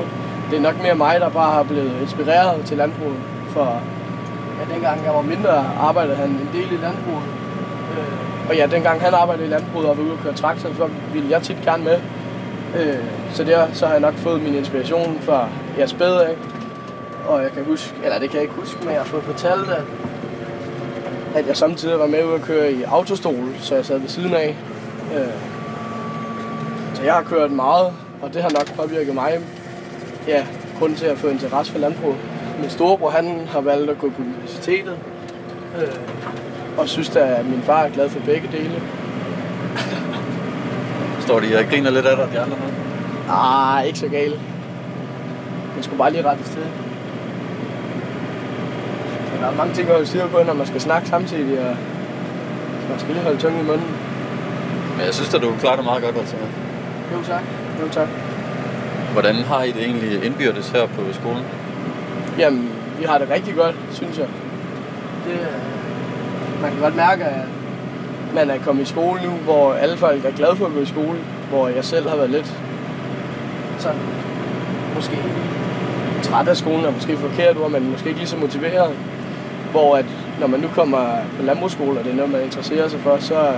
Det 0.50 0.58
er 0.58 0.62
nok 0.62 0.82
mere 0.82 0.96
mig, 0.96 1.20
der 1.20 1.30
bare 1.30 1.54
har 1.54 1.64
blevet 1.64 2.02
inspireret 2.02 2.66
til 2.66 2.78
landbruget. 2.78 3.20
For 3.50 3.82
ja, 4.60 4.74
dengang 4.74 5.06
jeg 5.06 5.14
var 5.14 5.22
mindre, 5.22 5.56
arbejdede 5.80 6.16
han 6.16 6.30
en 6.30 6.50
del 6.54 6.72
i 6.72 6.80
landbruget. 6.86 7.28
Øh, 7.98 8.50
og 8.50 8.56
ja, 8.56 8.68
dengang 8.72 9.02
han 9.02 9.14
arbejdede 9.14 9.46
i 9.46 9.50
landbruget 9.50 9.90
og 9.90 9.98
var 9.98 10.04
ude 10.04 10.12
og 10.12 10.20
køre 10.24 10.34
traktor, 10.34 10.70
så 10.78 10.90
ville 11.14 11.30
jeg 11.30 11.42
tit 11.42 11.58
gerne 11.66 11.84
med. 11.84 11.98
Øh, 12.78 13.04
så 13.34 13.44
der 13.44 13.68
så 13.74 13.86
har 13.86 13.94
jeg 13.94 14.02
nok 14.02 14.16
fået 14.16 14.42
min 14.42 14.56
inspiration 14.56 15.18
fra 15.22 15.48
jeg 15.78 15.90
spæde 15.90 16.26
af. 16.26 16.36
Og 17.28 17.44
jeg 17.44 17.52
kan 17.52 17.64
huske, 17.66 17.96
eller 18.04 18.20
det 18.20 18.30
kan 18.30 18.36
jeg 18.36 18.44
ikke 18.44 18.56
huske, 18.56 18.78
men 18.80 18.90
jeg 18.90 18.98
har 18.98 19.06
fået 19.06 19.24
fortalt, 19.24 19.70
at 19.70 19.84
at 21.36 21.48
jeg 21.48 21.58
samtidig 21.58 22.00
var 22.00 22.08
med 22.08 22.26
ud 22.26 22.34
at 22.34 22.42
køre 22.42 22.72
i 22.72 22.84
autostol, 22.84 23.56
så 23.60 23.76
jeg 23.76 23.86
sad 23.86 24.00
ved 24.00 24.10
siden 24.10 24.34
af. 24.34 24.56
Øh, 25.16 25.34
så 26.94 27.04
jeg 27.04 27.14
har 27.14 27.24
kørt 27.24 27.52
meget, 27.52 27.94
og 28.22 28.34
det 28.34 28.42
har 28.42 28.50
nok 28.50 28.76
påvirket 28.76 29.16
mig. 29.16 29.40
Ja, 30.28 30.46
grund 30.80 30.96
til 30.96 31.06
at 31.06 31.18
få 31.18 31.28
interesse 31.28 31.72
for 31.72 31.80
landbrug. 31.80 32.16
Min 32.60 32.70
storebror, 32.70 33.10
han 33.10 33.48
har 33.48 33.62
valgt 33.62 33.90
at 33.90 33.98
gå 33.98 34.10
på 34.10 34.22
universitetet. 34.22 34.98
Øh, 35.82 35.96
og 36.78 36.90
synes 36.90 37.16
at 37.16 37.46
min 37.46 37.62
far 37.62 37.84
er 37.84 37.90
glad 37.90 38.10
for 38.10 38.20
begge 38.20 38.50
dele. 38.52 38.82
Står 41.26 41.40
de 41.40 41.58
og 41.58 41.66
griner 41.70 41.90
lidt 41.90 42.06
af 42.06 42.18
dig, 42.18 42.30
de 42.34 42.40
andre 42.40 42.58
med? 42.58 42.74
Ah, 43.30 43.88
ikke 43.88 44.00
så 44.00 44.08
galt. 44.08 44.40
Man 45.76 45.84
skulle 45.84 45.98
bare 45.98 46.12
lige 46.12 46.26
rette 46.26 46.44
sted. 46.46 46.64
Der 49.42 49.48
er 49.48 49.56
mange 49.56 49.74
ting 49.74 49.88
at 49.88 49.94
holde 49.94 50.08
styr 50.08 50.28
på, 50.28 50.44
når 50.44 50.54
man 50.54 50.68
skal 50.68 50.82
snakke 50.82 51.08
samtidig, 51.08 51.60
og 51.60 51.76
man 52.90 53.00
skal 53.00 53.14
lige 53.14 53.24
holde 53.24 53.38
tungen 53.38 53.62
i 53.62 53.64
munden. 53.64 53.88
Men 54.98 55.06
jeg 55.06 55.14
synes 55.14 55.34
at 55.34 55.42
du 55.42 55.54
klarer 55.60 55.76
det 55.76 55.86
meget 55.86 56.04
godt, 56.04 56.16
altså. 56.18 56.36
Jo 57.14 57.24
tak. 57.24 57.44
Jo 57.82 57.88
tak. 57.92 58.08
Hvordan 59.14 59.36
har 59.36 59.64
I 59.64 59.72
det 59.72 59.84
egentlig 59.84 60.24
indbyrdes 60.24 60.70
her 60.70 60.86
på 60.86 61.02
skolen? 61.14 61.44
Jamen, 62.38 62.70
vi 63.00 63.04
har 63.04 63.18
det 63.18 63.30
rigtig 63.30 63.56
godt, 63.56 63.76
synes 63.92 64.18
jeg. 64.18 64.28
Det, 65.28 65.40
man 66.62 66.72
kan 66.72 66.80
godt 66.80 66.96
mærke, 66.96 67.24
at 67.24 67.46
man 68.36 68.50
er 68.50 68.58
kommet 68.66 68.84
i 68.84 68.86
skole 68.86 69.22
nu, 69.24 69.30
hvor 69.30 69.74
alle 69.74 69.98
folk 69.98 70.26
er 70.26 70.32
glade 70.32 70.56
for 70.56 70.66
at 70.66 70.74
gå 70.74 70.80
i 70.80 70.86
skole, 70.86 71.18
hvor 71.50 71.68
jeg 71.68 71.86
selv 71.86 72.10
har 72.10 72.16
været 72.16 72.30
lidt 72.30 72.54
sådan, 73.78 74.00
måske 74.96 75.18
træt 76.24 76.48
af 76.48 76.58
skolen 76.58 76.86
er 76.86 76.92
måske 76.92 77.18
forkert 77.18 77.58
ord, 77.58 77.72
men 77.72 77.92
måske 77.92 78.08
ikke 78.08 78.20
lige 78.20 78.30
så 78.30 78.38
motiveret. 78.38 78.96
Hvor 79.72 79.98
at 79.98 80.06
når 80.40 80.48
man 80.48 80.60
nu 80.60 80.68
kommer 80.68 81.16
på 81.38 81.44
landbrugsskole, 81.44 82.00
og 82.00 82.04
det 82.06 82.12
er 82.12 82.16
noget, 82.16 82.32
man 82.32 82.44
interesserer 82.44 82.88
sig 82.88 83.00
for, 83.00 83.18
så 83.20 83.36
er 83.36 83.54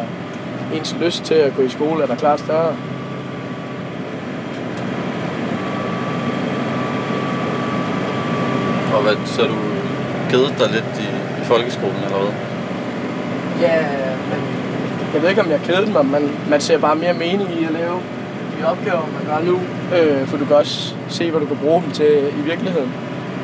ens 0.75 0.95
lyst 1.01 1.23
til 1.23 1.33
at 1.33 1.55
gå 1.55 1.61
i 1.61 1.69
skole 1.69 2.03
er 2.03 2.07
der 2.07 2.15
klart 2.15 2.39
større. 2.39 2.75
Og 8.95 9.01
hvad, 9.03 9.15
så 9.25 9.41
du 9.41 9.55
kedet 10.29 10.53
dig 10.59 10.71
lidt 10.71 10.99
i, 10.99 11.07
i 11.41 11.45
folkeskolen, 11.45 11.95
eller 11.95 12.17
hvad? 12.17 12.33
Ja, 13.61 13.81
men 14.29 14.41
jeg 15.13 15.21
ved 15.21 15.29
ikke, 15.29 15.41
om 15.41 15.49
jeg 15.49 15.59
kedede 15.63 15.91
mig, 15.91 16.05
men 16.05 16.31
man 16.49 16.61
ser 16.61 16.77
bare 16.77 16.95
mere 16.95 17.13
mening 17.13 17.49
i 17.61 17.65
at 17.65 17.71
lave 17.71 17.99
de 18.57 18.65
opgaver, 18.67 19.01
man 19.01 19.25
gør 19.25 19.51
nu. 19.51 19.59
Øh, 19.97 20.27
for 20.27 20.37
du 20.37 20.45
kan 20.45 20.55
også 20.55 20.95
se, 21.09 21.31
hvad 21.31 21.41
du 21.41 21.45
kan 21.45 21.57
bruge 21.57 21.81
dem 21.81 21.91
til 21.91 22.33
i 22.39 22.41
virkeligheden. 22.41 22.93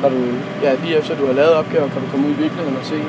Når 0.02 0.08
du, 0.08 0.16
ja, 0.62 0.74
lige 0.84 0.96
efter 0.98 1.16
du 1.16 1.26
har 1.26 1.32
lavet 1.32 1.52
opgaver, 1.52 1.88
kan 1.88 2.02
du 2.02 2.08
komme 2.10 2.26
ud 2.26 2.32
i 2.32 2.36
virkeligheden 2.36 2.76
og 2.76 2.84
se. 2.84 3.02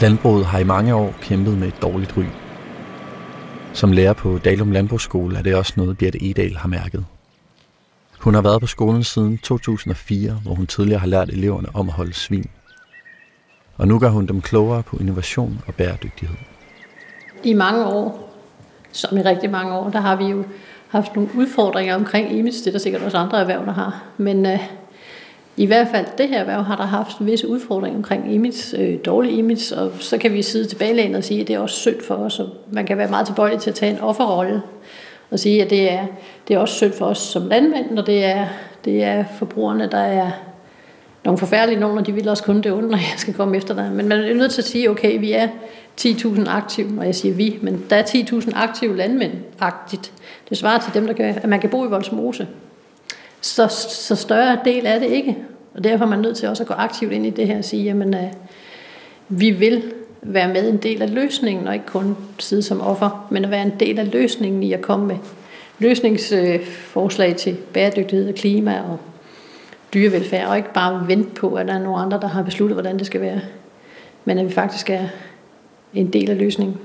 Landbruget 0.00 0.46
har 0.46 0.58
i 0.58 0.64
mange 0.64 0.94
år 0.94 1.14
kæmpet 1.22 1.58
med 1.58 1.68
et 1.68 1.82
dårligt 1.82 2.16
ry. 2.16 2.24
Som 3.72 3.92
lærer 3.92 4.12
på 4.12 4.38
Dalum 4.38 4.70
Landbrugsskole 4.70 5.38
er 5.38 5.42
det 5.42 5.54
også 5.54 5.72
noget, 5.76 5.98
Birte 5.98 6.30
Edal 6.30 6.56
har 6.56 6.68
mærket. 6.68 7.04
Hun 8.18 8.34
har 8.34 8.42
været 8.42 8.60
på 8.60 8.66
skolen 8.66 9.04
siden 9.04 9.38
2004, 9.38 10.32
hvor 10.32 10.54
hun 10.54 10.66
tidligere 10.66 11.00
har 11.00 11.06
lært 11.06 11.28
eleverne 11.28 11.68
om 11.74 11.88
at 11.88 11.94
holde 11.94 12.14
svin. 12.14 12.50
Og 13.76 13.88
nu 13.88 13.98
gør 13.98 14.08
hun 14.08 14.26
dem 14.26 14.40
klogere 14.40 14.82
på 14.82 14.96
innovation 14.96 15.60
og 15.66 15.74
bæredygtighed. 15.74 16.36
I 17.44 17.52
mange 17.52 17.86
år, 17.86 18.34
som 18.92 19.18
i 19.18 19.22
rigtig 19.22 19.50
mange 19.50 19.72
år, 19.72 19.90
der 19.90 20.00
har 20.00 20.16
vi 20.16 20.24
jo 20.24 20.44
haft 20.88 21.16
nogle 21.16 21.30
udfordringer 21.36 21.94
omkring 21.94 22.38
image. 22.38 22.52
Det 22.52 22.66
er 22.66 22.70
der 22.70 22.78
sikkert 22.78 23.02
også 23.02 23.16
andre 23.16 23.40
erhverv, 23.40 23.66
der 23.66 23.72
har. 23.72 24.04
Men 24.16 24.46
øh, 24.46 24.58
i 25.56 25.66
hvert 25.66 25.88
fald 25.88 26.06
det 26.18 26.28
her 26.28 26.40
erhverv 26.40 26.62
har 26.62 26.76
der 26.76 26.84
haft 26.84 27.16
visse 27.20 27.48
udfordringer 27.48 27.98
omkring 27.98 28.34
image, 28.34 28.78
øh, 28.78 28.98
dårlig 29.06 29.38
image, 29.38 29.76
og 29.76 29.92
så 30.00 30.18
kan 30.18 30.32
vi 30.32 30.42
sidde 30.42 30.68
tilbage 30.68 31.16
og 31.16 31.24
sige, 31.24 31.40
at 31.40 31.48
det 31.48 31.54
er 31.54 31.60
også 31.60 31.76
synd 31.76 32.02
for 32.06 32.14
os, 32.14 32.40
og 32.40 32.48
man 32.72 32.86
kan 32.86 32.98
være 32.98 33.08
meget 33.08 33.26
tilbøjelig 33.26 33.60
til 33.60 33.70
at 33.70 33.76
tage 33.76 33.92
en 33.92 34.00
offerrolle 34.00 34.62
og 35.30 35.38
sige, 35.38 35.64
at 35.64 35.70
det 35.70 35.92
er, 35.92 36.06
det 36.48 36.54
er 36.54 36.58
også 36.58 36.74
synd 36.74 36.92
for 36.92 37.06
os 37.06 37.18
som 37.18 37.46
landmænd, 37.46 37.98
og 37.98 38.06
det 38.06 38.24
er, 38.24 38.46
det 38.84 39.04
er 39.04 39.24
forbrugerne, 39.38 39.88
der 39.90 39.98
er 39.98 40.30
nogle 41.28 41.38
forfærdelige 41.38 41.80
nogen, 41.80 41.98
og 41.98 42.06
de 42.06 42.12
vil 42.12 42.28
også 42.28 42.42
kun 42.42 42.60
det 42.60 42.72
onde, 42.72 42.88
når 42.88 42.96
jeg 42.96 43.14
skal 43.16 43.34
komme 43.34 43.56
efter 43.56 43.74
dig. 43.74 43.90
Men 43.92 44.08
man 44.08 44.18
er 44.18 44.34
nødt 44.34 44.52
til 44.52 44.62
at 44.62 44.66
sige, 44.66 44.90
okay, 44.90 45.20
vi 45.20 45.32
er 45.32 45.48
10.000 46.00 46.50
aktive, 46.50 46.98
og 46.98 47.06
jeg 47.06 47.14
siger 47.14 47.34
vi, 47.34 47.58
men 47.62 47.84
der 47.90 47.96
er 47.96 48.02
10.000 48.02 48.50
aktive 48.54 48.96
landmænd 48.96 49.32
agtigt. 49.60 50.12
Det 50.48 50.58
svarer 50.58 50.80
til 50.80 50.94
dem, 50.94 51.06
der 51.06 51.12
kan, 51.12 51.24
at 51.24 51.48
man 51.48 51.60
kan 51.60 51.70
bo 51.70 51.84
i 51.84 51.88
Voldsmose. 51.88 52.48
Så, 53.40 53.68
så 53.90 54.16
større 54.16 54.58
del 54.64 54.86
er 54.86 54.98
det 54.98 55.06
ikke. 55.06 55.36
Og 55.74 55.84
derfor 55.84 56.04
er 56.04 56.08
man 56.08 56.18
nødt 56.18 56.36
til 56.36 56.48
også 56.48 56.62
at 56.62 56.66
gå 56.66 56.74
aktivt 56.74 57.12
ind 57.12 57.26
i 57.26 57.30
det 57.30 57.46
her 57.46 57.58
og 57.58 57.64
sige, 57.64 57.84
jamen, 57.84 58.14
uh, 58.14 58.20
vi 59.28 59.50
vil 59.50 59.82
være 60.22 60.48
med 60.48 60.68
en 60.68 60.76
del 60.76 61.02
af 61.02 61.14
løsningen, 61.14 61.68
og 61.68 61.74
ikke 61.74 61.86
kun 61.86 62.16
sidde 62.38 62.62
som 62.62 62.80
offer, 62.80 63.26
men 63.30 63.44
at 63.44 63.50
være 63.50 63.62
en 63.62 63.72
del 63.80 63.98
af 63.98 64.12
løsningen 64.12 64.62
i 64.62 64.72
at 64.72 64.80
komme 64.80 65.06
med 65.06 65.16
løsningsforslag 65.78 67.36
til 67.36 67.56
bæredygtighed 67.72 68.28
og 68.28 68.34
klima 68.34 68.80
og 68.80 68.98
dyrevelfærd, 69.94 70.48
og 70.48 70.56
ikke 70.56 70.72
bare 70.72 71.08
vente 71.08 71.30
på, 71.30 71.54
at 71.54 71.66
der 71.66 71.74
er 71.74 71.78
nogle 71.78 72.02
andre, 72.02 72.20
der 72.20 72.28
har 72.28 72.42
besluttet, 72.42 72.74
hvordan 72.74 72.98
det 72.98 73.06
skal 73.06 73.20
være, 73.20 73.40
men 74.24 74.38
at 74.38 74.46
vi 74.46 74.52
faktisk 74.52 74.90
er 74.90 75.04
en 75.94 76.12
del 76.12 76.30
af 76.30 76.38
løsningen. 76.38 76.76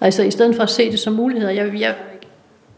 Altså 0.00 0.22
i 0.22 0.30
stedet 0.30 0.56
for 0.56 0.62
at 0.62 0.70
se 0.70 0.90
det 0.90 0.98
som 0.98 1.12
muligheder, 1.12 1.52
jeg, 1.52 1.80
jeg 1.80 1.94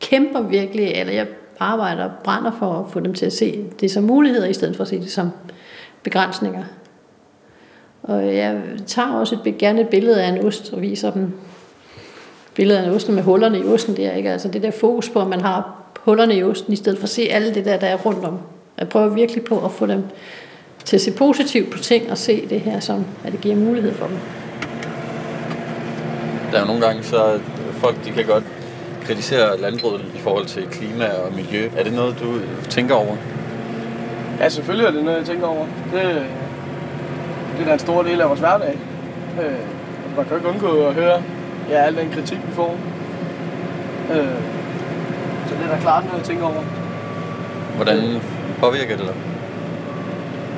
kæmper 0.00 0.40
virkelig, 0.40 0.86
eller 0.86 1.12
jeg 1.12 1.26
arbejder 1.58 2.04
og 2.04 2.10
brænder 2.24 2.52
for 2.58 2.72
at 2.72 2.92
få 2.92 3.00
dem 3.00 3.14
til 3.14 3.26
at 3.26 3.32
se 3.32 3.64
det 3.80 3.90
som 3.90 4.04
muligheder, 4.04 4.46
i 4.46 4.52
stedet 4.52 4.76
for 4.76 4.82
at 4.82 4.88
se 4.88 5.00
det 5.00 5.10
som 5.10 5.30
begrænsninger. 6.02 6.64
Og 8.02 8.36
jeg 8.36 8.60
tager 8.86 9.12
også 9.12 9.38
et, 9.44 9.58
gerne 9.58 9.80
et 9.80 9.88
billede 9.88 10.22
af 10.22 10.28
en 10.28 10.46
ost 10.46 10.72
og 10.72 10.82
viser 10.82 11.10
dem 11.10 11.32
billedet 12.54 12.80
af 12.80 12.86
en 12.86 12.90
osten 12.90 13.14
med 13.14 13.22
hullerne 13.22 13.58
i 13.58 13.64
osten 13.64 13.96
der, 13.96 14.12
ikke? 14.12 14.32
Altså 14.32 14.48
det 14.48 14.62
der 14.62 14.70
fokus 14.70 15.08
på, 15.10 15.20
at 15.20 15.26
man 15.26 15.40
har 15.40 15.82
hullerne 16.00 16.36
i 16.36 16.42
osten, 16.42 16.72
i 16.72 16.76
stedet 16.76 16.98
for 16.98 17.04
at 17.04 17.10
se 17.10 17.22
alle 17.22 17.54
det 17.54 17.64
der, 17.64 17.76
der 17.76 17.86
er 17.86 17.96
rundt 17.96 18.24
om. 18.24 18.38
Jeg 18.78 18.88
prøver 18.88 19.08
virkelig 19.08 19.44
på 19.44 19.64
at 19.64 19.70
få 19.70 19.86
dem 19.86 20.04
til 20.84 20.96
at 20.96 21.02
se 21.02 21.10
positivt 21.10 21.70
på 21.70 21.78
ting 21.78 22.10
og 22.10 22.18
se 22.18 22.46
det 22.50 22.60
her 22.60 22.80
som, 22.80 23.06
at 23.24 23.32
det 23.32 23.40
giver 23.40 23.56
mulighed 23.56 23.94
for 23.94 24.06
dem. 24.06 24.16
Der 26.52 26.60
er 26.60 26.66
nogle 26.66 26.86
gange, 26.86 27.02
så 27.02 27.40
folk 27.72 28.04
de 28.04 28.10
kan 28.10 28.24
godt 28.24 28.44
kritisere 29.04 29.60
landbruget 29.60 30.04
i 30.14 30.18
forhold 30.18 30.46
til 30.46 30.66
klima 30.70 31.04
og 31.04 31.34
miljø. 31.34 31.70
Er 31.76 31.84
det 31.84 31.92
noget, 31.92 32.16
du 32.20 32.40
tænker 32.70 32.94
over? 32.94 33.16
Ja, 34.40 34.48
selvfølgelig 34.48 34.86
er 34.86 34.90
det 34.90 35.04
noget, 35.04 35.18
jeg 35.18 35.26
tænker 35.26 35.46
over. 35.46 35.66
Det, 35.92 36.26
det 37.58 37.68
er 37.68 37.72
en 37.72 37.78
stor 37.78 38.02
del 38.02 38.20
af 38.20 38.28
vores 38.28 38.40
hverdag. 38.40 38.78
Øh, 39.42 39.52
man 40.16 40.26
kan 40.26 40.36
ikke 40.36 40.48
undgå 40.48 40.86
at 40.86 40.94
høre 40.94 41.22
ja, 41.70 41.74
al 41.74 41.96
den 41.96 42.10
kritik, 42.10 42.38
vi 42.46 42.52
får. 42.52 42.76
Øh, 44.12 44.26
så 45.46 45.54
det 45.54 45.64
er 45.64 45.74
da 45.74 45.80
klart 45.80 46.04
noget, 46.04 46.18
jeg 46.18 46.26
tænker 46.26 46.44
over. 46.44 46.62
Hvordan 47.76 48.20
påvirker 48.60 48.96
det 48.96 49.06
dig? 49.06 49.14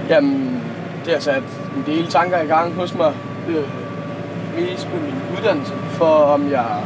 Jamen, 0.09 0.63
det 1.05 1.13
altså, 1.13 1.31
har 1.31 1.41
sat 1.41 1.49
en 1.77 1.85
del 1.87 2.07
tanker 2.07 2.43
i 2.43 2.47
gang 2.47 2.75
hos 2.75 2.95
mig. 2.95 3.13
Øh, 3.49 3.65
mest 4.61 4.87
på 4.87 4.97
min 4.97 5.15
uddannelse, 5.39 5.73
for 5.91 6.05
om 6.05 6.51
jeg, 6.51 6.83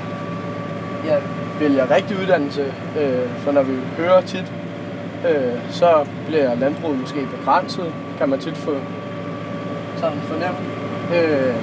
jeg 1.06 1.18
vælger 1.60 1.90
rigtig 1.90 2.18
uddannelse. 2.18 2.74
Øh, 3.00 3.28
for 3.38 3.52
når 3.52 3.62
vi 3.62 3.72
hører 3.96 4.20
tit, 4.20 4.52
øh, 5.28 5.52
så 5.70 6.06
bliver 6.26 6.54
landbruget 6.54 7.00
måske 7.00 7.26
begrænset, 7.38 7.94
kan 8.18 8.28
man 8.28 8.40
tit 8.40 8.56
få 8.56 8.76
sådan 9.96 10.18
fornemt. 10.20 10.58
Øh, 11.16 11.54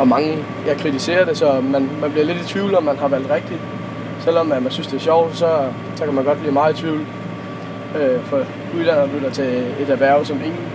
og 0.00 0.08
mange, 0.08 0.44
jeg 0.66 0.76
kritiserer 0.76 1.24
det, 1.24 1.36
så 1.36 1.60
man, 1.60 1.90
man 2.00 2.10
bliver 2.10 2.26
lidt 2.26 2.38
i 2.40 2.44
tvivl, 2.44 2.74
om 2.74 2.82
man 2.82 2.96
har 2.96 3.08
valgt 3.08 3.30
rigtigt. 3.30 3.60
Selvom 4.20 4.52
at 4.52 4.62
man 4.62 4.72
synes, 4.72 4.86
det 4.86 4.96
er 4.96 5.00
sjovt, 5.00 5.36
så, 5.36 5.68
så 5.96 6.04
kan 6.04 6.14
man 6.14 6.24
godt 6.24 6.38
blive 6.38 6.52
meget 6.52 6.78
i 6.78 6.80
tvivl. 6.80 7.06
Øh, 7.96 8.20
for 8.24 8.44
udlandet 8.76 9.10
flytter 9.10 9.30
til 9.30 9.64
et 9.80 9.90
erhverv, 9.90 10.24
som 10.24 10.36
ingen 10.36 10.66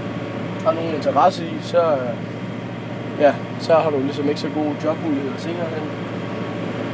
har 0.65 0.74
nogen 0.74 0.95
interesse 0.95 1.45
i, 1.45 1.53
så, 1.62 1.81
øh, 1.81 2.13
ja, 3.19 3.33
så 3.59 3.74
har 3.74 3.89
du 3.89 4.00
ligesom 4.00 4.29
ikke 4.29 4.39
så 4.39 4.50
gode 4.50 4.75
jobmuligheder 4.83 5.38
senere 5.38 5.67
hen. 5.75 5.83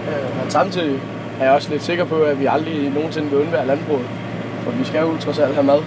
Øh, 0.10 0.40
men 0.42 0.50
samtidig 0.50 1.00
er 1.40 1.46
jeg 1.46 1.54
også 1.54 1.70
lidt 1.70 1.84
sikker 1.84 2.06
på, 2.06 2.16
at 2.16 2.40
vi 2.40 2.46
aldrig 2.46 2.90
nogensinde 2.90 3.30
vil 3.30 3.40
undvære 3.40 3.68
landbruget. 3.68 4.06
For 4.64 4.72
vi 4.72 4.84
skal 4.84 5.02
jo 5.02 5.18
trods 5.18 5.40
alt 5.40 5.54
have 5.54 5.66
mad. 5.66 5.82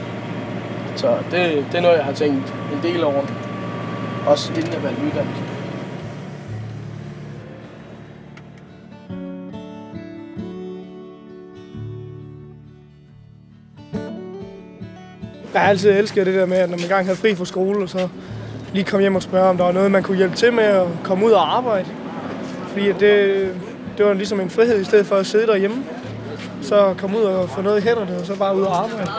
Så 0.96 1.08
det, 1.30 1.64
det 1.72 1.78
er 1.78 1.82
noget, 1.82 1.96
jeg 1.96 2.04
har 2.04 2.12
tænkt 2.12 2.54
en 2.72 2.80
del 2.82 3.04
over. 3.04 3.22
Også 4.26 4.52
inden 4.52 4.72
jeg 4.72 4.82
valgte 4.82 5.02
uddannelse. 5.04 5.45
Jeg 15.56 15.62
har 15.64 15.70
altid 15.70 15.90
elsket 15.90 16.26
det 16.26 16.34
der 16.34 16.46
med, 16.46 16.56
at 16.56 16.70
når 16.70 16.76
man 16.76 16.84
engang 16.84 17.06
havde 17.06 17.18
fri 17.18 17.34
fra 17.34 17.44
skole, 17.44 17.82
og 17.82 17.88
så 17.88 18.08
lige 18.74 18.84
komme 18.84 19.00
hjem 19.00 19.16
og 19.16 19.22
spørge, 19.22 19.48
om 19.48 19.56
der 19.56 19.64
var 19.64 19.72
noget, 19.72 19.90
man 19.90 20.02
kunne 20.02 20.16
hjælpe 20.16 20.36
til 20.36 20.52
med 20.52 20.64
at 20.64 20.86
komme 21.04 21.26
ud 21.26 21.30
og 21.30 21.56
arbejde. 21.56 21.88
Fordi 22.68 22.86
det, 22.86 23.54
det 23.98 24.06
var 24.06 24.12
ligesom 24.12 24.40
en 24.40 24.50
frihed 24.50 24.80
i 24.80 24.84
stedet 24.84 25.06
for 25.06 25.16
at 25.16 25.26
sidde 25.26 25.46
derhjemme. 25.46 25.84
så 26.62 26.94
komme 26.98 27.18
ud 27.18 27.22
og 27.22 27.50
få 27.50 27.62
noget 27.62 27.80
i 27.80 27.82
hænderne, 27.88 28.16
og 28.18 28.26
så 28.26 28.38
bare 28.38 28.56
ud 28.56 28.62
og 28.62 28.78
arbejde. 28.78 29.10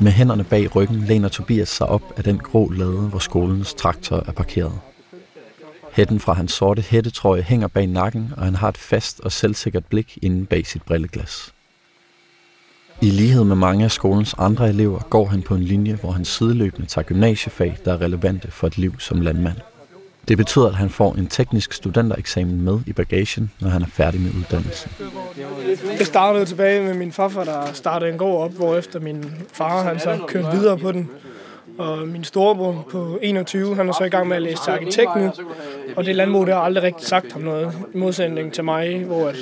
Med 0.00 0.12
hænderne 0.12 0.44
bag 0.44 0.76
ryggen 0.76 0.96
læner 0.96 1.28
Tobias 1.28 1.68
sig 1.68 1.86
op 1.86 2.02
af 2.16 2.24
den 2.24 2.38
grå 2.38 2.68
lade, 2.70 3.00
hvor 3.00 3.18
skolens 3.18 3.74
traktor 3.74 4.24
er 4.26 4.32
parkeret. 4.32 4.72
Hætten 5.92 6.20
fra 6.20 6.32
hans 6.32 6.52
sorte 6.52 6.82
hættetrøje 6.82 7.42
hænger 7.42 7.68
bag 7.68 7.86
nakken, 7.86 8.32
og 8.36 8.44
han 8.44 8.54
har 8.54 8.68
et 8.68 8.78
fast 8.78 9.20
og 9.20 9.32
selvsikkert 9.32 9.86
blik 9.86 10.18
inde 10.22 10.46
bag 10.46 10.66
sit 10.66 10.82
brilleglas. 10.82 11.52
I 13.00 13.10
lighed 13.10 13.44
med 13.44 13.56
mange 13.56 13.84
af 13.84 13.90
skolens 13.90 14.34
andre 14.38 14.68
elever 14.68 15.00
går 15.10 15.26
han 15.26 15.42
på 15.42 15.54
en 15.54 15.62
linje, 15.62 15.94
hvor 15.94 16.10
han 16.10 16.24
sideløbende 16.24 16.86
tager 16.86 17.04
gymnasiefag, 17.04 17.78
der 17.84 17.92
er 17.92 18.00
relevante 18.00 18.50
for 18.50 18.66
et 18.66 18.78
liv 18.78 18.94
som 18.98 19.20
landmand. 19.20 19.56
Det 20.28 20.36
betyder, 20.36 20.66
at 20.66 20.74
han 20.74 20.90
får 20.90 21.14
en 21.14 21.26
teknisk 21.26 21.72
studentereksamen 21.72 22.60
med 22.60 22.78
i 22.86 22.92
bagagen, 22.92 23.50
når 23.60 23.68
han 23.68 23.82
er 23.82 23.86
færdig 23.86 24.20
med 24.20 24.30
uddannelsen. 24.38 24.90
Jeg 25.98 26.06
startede 26.06 26.44
tilbage 26.44 26.82
med 26.82 26.94
min 26.94 27.12
farfar, 27.12 27.44
der 27.44 27.72
startede 27.72 28.12
en 28.12 28.18
gård 28.18 28.44
op, 28.44 28.52
hvor 28.52 28.76
efter 28.76 29.00
min 29.00 29.24
far 29.52 29.82
han 29.82 30.00
så 30.00 30.18
kørte 30.28 30.56
videre 30.56 30.78
på 30.78 30.92
den. 30.92 31.10
Og 31.78 32.08
min 32.08 32.24
storebror 32.24 32.86
på 32.90 33.18
21, 33.22 33.76
han 33.76 33.88
er 33.88 33.92
så 33.92 34.04
i 34.04 34.08
gang 34.08 34.28
med 34.28 34.36
at 34.36 34.42
læse 34.42 34.62
til 34.64 34.70
arkitekt 34.70 35.10
nu. 35.16 35.32
Og 35.96 36.04
det 36.04 36.16
landbrug, 36.16 36.46
det 36.46 36.54
har 36.54 36.60
aldrig 36.60 36.84
rigtig 36.84 37.06
sagt 37.06 37.32
ham 37.32 37.42
noget, 37.42 37.72
i 37.94 37.98
modsætning 37.98 38.52
til 38.52 38.64
mig, 38.64 39.04
hvor 39.04 39.32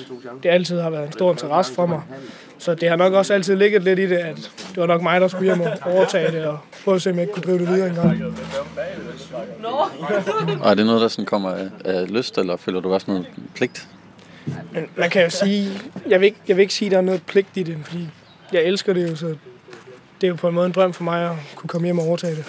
det 0.43 0.49
altid 0.49 0.81
har 0.81 0.91
været 0.91 1.07
en 1.07 1.13
stor 1.13 1.31
interesse 1.31 1.75
for 1.75 1.87
mig. 1.87 2.01
Så 2.59 2.75
det 2.75 2.89
har 2.89 2.97
nok 2.97 3.13
også 3.13 3.35
altid 3.35 3.57
ligget 3.57 3.83
lidt 3.83 3.99
i 3.99 4.07
det, 4.07 4.17
at 4.17 4.51
det 4.57 4.77
var 4.77 4.87
nok 4.87 5.03
mig, 5.03 5.21
der 5.21 5.29
skulle 5.29 5.45
hjem 5.45 5.61
og 5.61 5.93
overtage 5.93 6.33
det 6.33 6.45
og 6.45 6.59
prøve 6.85 6.95
at 6.95 7.03
se, 7.03 7.11
om 7.11 7.17
jeg 7.17 7.23
ikke 7.23 7.33
kunne 7.33 7.43
drive 7.43 7.59
det 7.59 7.69
videre 7.69 7.89
engang. 7.89 8.23
Og 10.61 10.71
er 10.71 10.75
det 10.75 10.87
noget, 10.87 11.01
der 11.01 11.09
sådan 11.09 11.27
kommer 11.27 11.51
af, 11.51 11.69
af 11.85 12.13
lyst, 12.13 12.39
eller 12.39 12.57
føler 12.57 12.81
du 12.81 12.93
også 12.95 13.11
noget 13.11 13.27
pligt? 13.55 13.89
Men 14.73 14.87
man 14.97 15.11
kan 15.11 15.23
jo 15.23 15.31
sige, 15.31 15.71
jeg 16.09 16.21
vil, 16.21 16.27
ikke, 16.27 16.39
jeg 16.49 16.57
vil 16.57 16.63
ikke 16.63 16.75
sige, 16.75 16.87
at 16.87 16.93
der 16.93 16.99
er 16.99 17.03
noget 17.03 17.23
pligt 17.23 17.49
i 17.55 17.63
det, 17.63 17.77
fordi 17.83 18.09
jeg 18.53 18.63
elsker 18.63 18.93
det 18.93 19.11
jo, 19.11 19.17
så 19.17 19.35
det 20.25 20.29
er 20.29 20.33
jo 20.33 20.37
på 20.37 20.49
en 20.49 20.55
måde 20.55 20.67
en 20.67 20.73
drøm 20.73 20.93
for 20.93 21.05
mig 21.05 21.31
at 21.31 21.37
kunne 21.55 21.69
komme 21.69 21.87
hjem 21.87 21.99
og 21.99 22.07
overtage 22.07 22.37
det. 22.37 22.45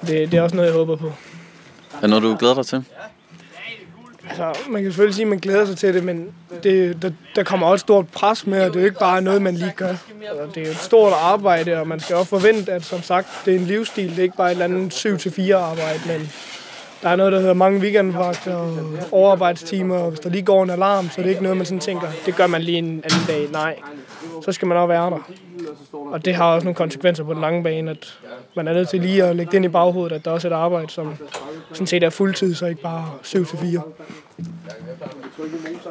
Det, 0.00 0.32
det 0.32 0.34
er 0.34 0.42
også 0.42 0.56
noget, 0.56 0.68
jeg 0.68 0.76
håber 0.76 0.96
på. 0.96 1.06
Er 1.06 2.00
det 2.00 2.10
noget, 2.10 2.22
du 2.22 2.36
glæder 2.38 2.54
dig 2.54 2.66
til? 2.66 2.84
Altså, 4.28 4.60
man 4.68 4.82
kan 4.82 4.90
selvfølgelig 4.92 5.14
sige, 5.14 5.24
at 5.24 5.28
man 5.28 5.38
glæder 5.38 5.66
sig 5.66 5.78
til 5.78 5.94
det, 5.94 6.04
men 6.04 6.34
det, 6.62 7.02
der, 7.02 7.10
der 7.36 7.42
kommer 7.42 7.66
også 7.66 7.74
et 7.74 7.80
stort 7.80 8.08
pres 8.08 8.46
med, 8.46 8.60
og 8.60 8.66
det 8.66 8.76
er 8.76 8.80
jo 8.80 8.86
ikke 8.86 8.98
bare 8.98 9.22
noget, 9.22 9.42
man 9.42 9.54
lige 9.54 9.72
gør. 9.76 9.88
Altså, 9.88 10.46
det 10.54 10.62
er 10.62 10.64
jo 10.64 10.70
et 10.70 10.76
stort 10.76 11.12
arbejde, 11.12 11.80
og 11.80 11.88
man 11.88 12.00
skal 12.00 12.16
også 12.16 12.28
forvente, 12.28 12.72
at 12.72 12.84
som 12.84 13.02
sagt, 13.02 13.28
det 13.44 13.54
er 13.54 13.58
en 13.58 13.64
livsstil. 13.64 14.10
Det 14.10 14.18
er 14.18 14.22
ikke 14.22 14.36
bare 14.36 14.52
et 14.52 14.62
eller 14.62 14.64
andet 14.64 15.06
7-4 15.06 15.52
arbejde, 15.52 16.00
men 16.06 16.30
der 17.06 17.12
er 17.12 17.16
noget, 17.16 17.32
der 17.32 17.38
hedder 17.38 17.54
mange 17.54 17.80
weekendvagter 17.80 18.54
og 18.54 18.78
overarbejdstimer, 19.12 19.98
og 19.98 20.08
hvis 20.08 20.20
der 20.20 20.30
lige 20.30 20.42
går 20.42 20.62
en 20.62 20.70
alarm, 20.70 21.08
så 21.10 21.14
er 21.18 21.22
det 21.22 21.30
ikke 21.30 21.42
noget, 21.42 21.56
man 21.56 21.66
sådan 21.66 21.80
tænker, 21.80 22.06
det 22.26 22.36
gør 22.36 22.46
man 22.46 22.62
lige 22.62 22.78
en 22.78 22.86
anden 22.86 23.26
dag. 23.28 23.48
Nej, 23.52 23.78
så 24.44 24.52
skal 24.52 24.68
man 24.68 24.76
også 24.76 24.86
være 24.86 25.10
der. 25.10 25.30
Og 25.92 26.24
det 26.24 26.34
har 26.34 26.54
også 26.54 26.64
nogle 26.64 26.74
konsekvenser 26.74 27.24
på 27.24 27.32
den 27.32 27.40
lange 27.40 27.62
bane, 27.62 27.90
at 27.90 28.18
man 28.56 28.68
er 28.68 28.72
nødt 28.72 28.88
til 28.88 29.00
lige 29.00 29.24
at 29.24 29.36
lægge 29.36 29.50
det 29.50 29.56
ind 29.56 29.64
i 29.64 29.68
baghovedet, 29.68 30.16
at 30.16 30.24
der 30.24 30.30
også 30.30 30.48
er 30.48 30.52
et 30.52 30.56
arbejde, 30.56 30.90
som 30.90 31.14
sådan 31.72 31.86
set 31.86 32.02
er 32.02 32.10
fuldtid, 32.10 32.54
så 32.54 32.66
ikke 32.66 32.82
bare 32.82 33.10
7-4. 33.24 33.80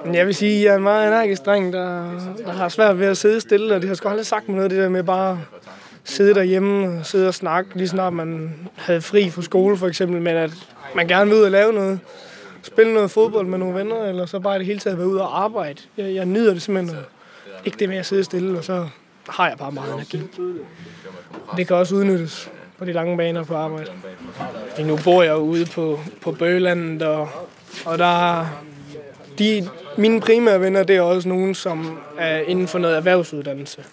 Men 0.05 0.15
jeg 0.15 0.25
vil 0.25 0.35
sige, 0.35 0.57
at 0.57 0.63
jeg 0.65 0.71
er 0.71 0.77
en 0.77 0.83
meget 0.83 1.07
energisk 1.07 1.45
dreng, 1.45 1.73
der, 1.73 2.11
der 2.45 2.51
har 2.51 2.69
svært 2.69 2.99
ved 2.99 3.07
at 3.07 3.17
sidde 3.17 3.41
stille, 3.41 3.75
og 3.75 3.81
det 3.81 3.87
har 3.87 3.95
sgu 3.95 4.09
aldrig 4.09 4.25
sagt 4.25 4.47
mig 4.47 4.55
noget, 4.55 4.71
det 4.71 4.79
der 4.79 4.89
med 4.89 5.03
bare 5.03 5.39
sidde 6.03 6.33
derhjemme 6.33 6.99
og 6.99 7.05
sidde 7.05 7.27
og 7.27 7.33
snakke, 7.33 7.77
lige 7.77 7.87
snart 7.87 8.13
man 8.13 8.55
havde 8.75 9.01
fri 9.01 9.29
fra 9.29 9.41
skole 9.41 9.77
for 9.77 9.87
eksempel, 9.87 10.21
men 10.21 10.35
at 10.35 10.51
man 10.95 11.07
gerne 11.07 11.29
vil 11.29 11.39
ud 11.39 11.43
og 11.43 11.51
lave 11.51 11.73
noget, 11.73 11.99
spille 12.63 12.93
noget 12.93 13.11
fodbold 13.11 13.47
med 13.47 13.57
nogle 13.57 13.75
venner, 13.75 14.05
eller 14.05 14.25
så 14.25 14.39
bare 14.39 14.57
det 14.57 14.65
hele 14.65 14.79
taget 14.79 14.97
være 14.97 15.07
ud 15.07 15.17
og 15.17 15.43
arbejde. 15.43 15.81
Jeg, 15.97 16.15
jeg 16.15 16.25
nyder 16.25 16.53
det 16.53 16.61
simpelthen, 16.61 16.97
ikke 17.65 17.77
det 17.77 17.89
med 17.89 17.97
at 17.97 18.05
sidde 18.05 18.23
stille, 18.23 18.57
og 18.57 18.63
så 18.63 18.87
har 19.29 19.49
jeg 19.49 19.57
bare 19.57 19.71
meget 19.71 19.93
energi. 19.93 20.21
Det 21.57 21.67
kan 21.67 21.75
også 21.75 21.95
udnyttes 21.95 22.51
på 22.77 22.85
de 22.85 22.93
lange 22.93 23.17
baner 23.17 23.43
på 23.43 23.55
arbejde. 23.55 23.91
Nu 24.79 24.97
bor 25.03 25.23
jeg 25.23 25.37
ude 25.37 25.65
på, 25.65 25.99
på 26.21 26.31
Bøgelandet, 26.31 27.01
og, 27.01 27.29
og 27.85 27.97
der 27.97 28.45
de, 29.39 29.69
mine 29.97 30.21
primære 30.21 30.61
venner, 30.61 30.83
det 30.83 30.95
er 30.95 31.01
også 31.01 31.29
nogen, 31.29 31.55
som 31.55 31.99
er 32.17 32.37
inden 32.37 32.67
for 32.67 32.79
noget 32.79 32.97
erhvervsuddannelse. 32.97 33.83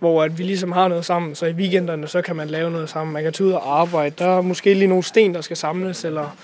Hvor 0.00 0.22
at 0.22 0.38
vi 0.38 0.42
ligesom 0.42 0.72
har 0.72 0.88
noget 0.88 1.04
sammen, 1.04 1.34
så 1.34 1.46
i 1.46 1.52
weekenderne, 1.52 2.08
så 2.08 2.22
kan 2.22 2.36
man 2.36 2.48
lave 2.48 2.70
noget 2.70 2.88
sammen. 2.88 3.12
Man 3.14 3.22
kan 3.22 3.32
tage 3.32 3.46
ud 3.46 3.52
og 3.52 3.80
arbejde. 3.80 4.14
Der 4.18 4.26
er 4.26 4.40
måske 4.40 4.74
lige 4.74 4.86
nogle 4.86 5.04
sten, 5.04 5.34
der 5.34 5.40
skal 5.40 5.56
samles, 5.56 6.04
eller 6.04 6.36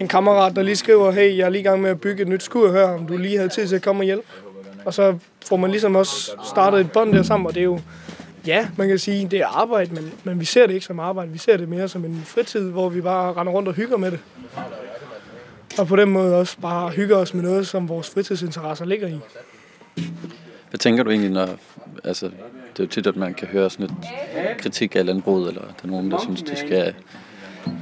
en 0.00 0.08
kammerat, 0.08 0.56
der 0.56 0.62
lige 0.62 0.76
skriver, 0.76 1.10
hey, 1.10 1.36
jeg 1.36 1.44
er 1.44 1.48
lige 1.48 1.60
i 1.60 1.64
gang 1.64 1.82
med 1.82 1.90
at 1.90 2.00
bygge 2.00 2.22
et 2.22 2.28
nyt 2.28 2.42
skur 2.42 2.72
her, 2.72 2.82
om 2.82 3.06
du 3.06 3.16
lige 3.16 3.36
havde 3.36 3.48
tid 3.48 3.68
til 3.68 3.76
at 3.76 3.82
komme 3.82 4.00
og 4.00 4.04
hjælpe. 4.04 4.26
Og 4.84 4.94
så 4.94 5.18
får 5.46 5.56
man 5.56 5.70
ligesom 5.70 5.96
også 5.96 6.32
startet 6.44 6.80
et 6.80 6.92
bånd 6.92 7.12
der 7.12 7.22
sammen, 7.22 7.46
og 7.46 7.54
det 7.54 7.60
er 7.60 7.64
jo, 7.64 7.80
ja, 8.46 8.68
man 8.76 8.88
kan 8.88 8.98
sige, 8.98 9.28
det 9.28 9.40
er 9.40 9.46
arbejde, 9.46 9.94
men, 9.94 10.12
men 10.24 10.40
vi 10.40 10.44
ser 10.44 10.66
det 10.66 10.74
ikke 10.74 10.86
som 10.86 11.00
arbejde. 11.00 11.30
Vi 11.30 11.38
ser 11.38 11.56
det 11.56 11.68
mere 11.68 11.88
som 11.88 12.04
en 12.04 12.22
fritid, 12.26 12.70
hvor 12.70 12.88
vi 12.88 13.00
bare 13.00 13.32
render 13.32 13.52
rundt 13.52 13.68
og 13.68 13.74
hygger 13.74 13.96
med 13.96 14.10
det. 14.10 14.20
Og 15.78 15.86
på 15.86 15.96
den 15.96 16.10
måde 16.10 16.36
også 16.36 16.56
bare 16.62 16.90
hygger 16.90 17.16
os 17.16 17.34
med 17.34 17.42
noget, 17.42 17.66
som 17.66 17.88
vores 17.88 18.10
fritidsinteresser 18.10 18.84
ligger 18.84 19.08
i. 19.08 19.18
Hvad 20.70 20.78
tænker 20.78 21.02
du 21.02 21.10
egentlig, 21.10 21.30
når... 21.30 21.48
Altså, 22.04 22.30
det 22.76 22.80
er 22.80 22.84
jo 22.84 22.88
tit, 22.88 23.06
at 23.06 23.16
man 23.16 23.34
kan 23.34 23.48
høre 23.48 23.70
sådan 23.70 23.84
et 23.86 23.92
kritik 24.58 24.96
af 24.96 25.06
landbruget, 25.06 25.48
eller 25.48 25.60
der 25.62 25.84
er 25.84 25.86
nogen, 25.86 26.10
der 26.10 26.18
synes, 26.22 26.42
de 26.42 26.56
skal 26.56 26.94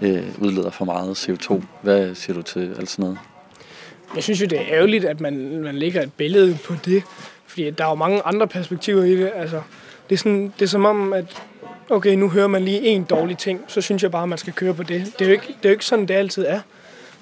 øh, 0.02 0.22
udlede 0.40 0.70
for 0.70 0.84
meget 0.84 1.28
CO2. 1.28 1.62
Hvad 1.82 2.14
siger 2.14 2.34
du 2.34 2.42
til 2.42 2.74
alt 2.78 2.90
sådan 2.90 3.02
noget? 3.02 3.18
Jeg 4.14 4.22
synes 4.22 4.40
jo, 4.40 4.46
det 4.46 4.60
er 4.60 4.64
ærgerligt, 4.68 5.04
at 5.04 5.20
man, 5.20 5.62
man 5.62 5.74
lægger 5.74 6.02
et 6.02 6.12
billede 6.12 6.58
på 6.64 6.74
det, 6.84 7.02
fordi 7.46 7.70
der 7.70 7.84
er 7.84 7.88
jo 7.88 7.94
mange 7.94 8.22
andre 8.24 8.48
perspektiver 8.48 9.04
i 9.04 9.16
det. 9.16 9.30
Altså, 9.34 9.62
det, 10.08 10.14
er 10.14 10.18
sådan, 10.18 10.52
det 10.58 10.62
er 10.62 10.68
som 10.68 10.84
om, 10.84 11.12
at 11.12 11.42
okay, 11.90 12.14
nu 12.14 12.28
hører 12.28 12.46
man 12.46 12.64
lige 12.64 12.80
en 12.80 13.04
dårlig 13.04 13.38
ting, 13.38 13.60
så 13.66 13.80
synes 13.80 14.02
jeg 14.02 14.10
bare, 14.10 14.22
at 14.22 14.28
man 14.28 14.38
skal 14.38 14.52
køre 14.52 14.74
på 14.74 14.82
det. 14.82 15.12
Det 15.18 15.24
er 15.24 15.26
jo 15.26 15.32
ikke, 15.32 15.46
det 15.46 15.64
er 15.64 15.68
jo 15.68 15.72
ikke 15.72 15.84
sådan, 15.84 16.08
det 16.08 16.14
altid 16.14 16.44
er. 16.48 16.60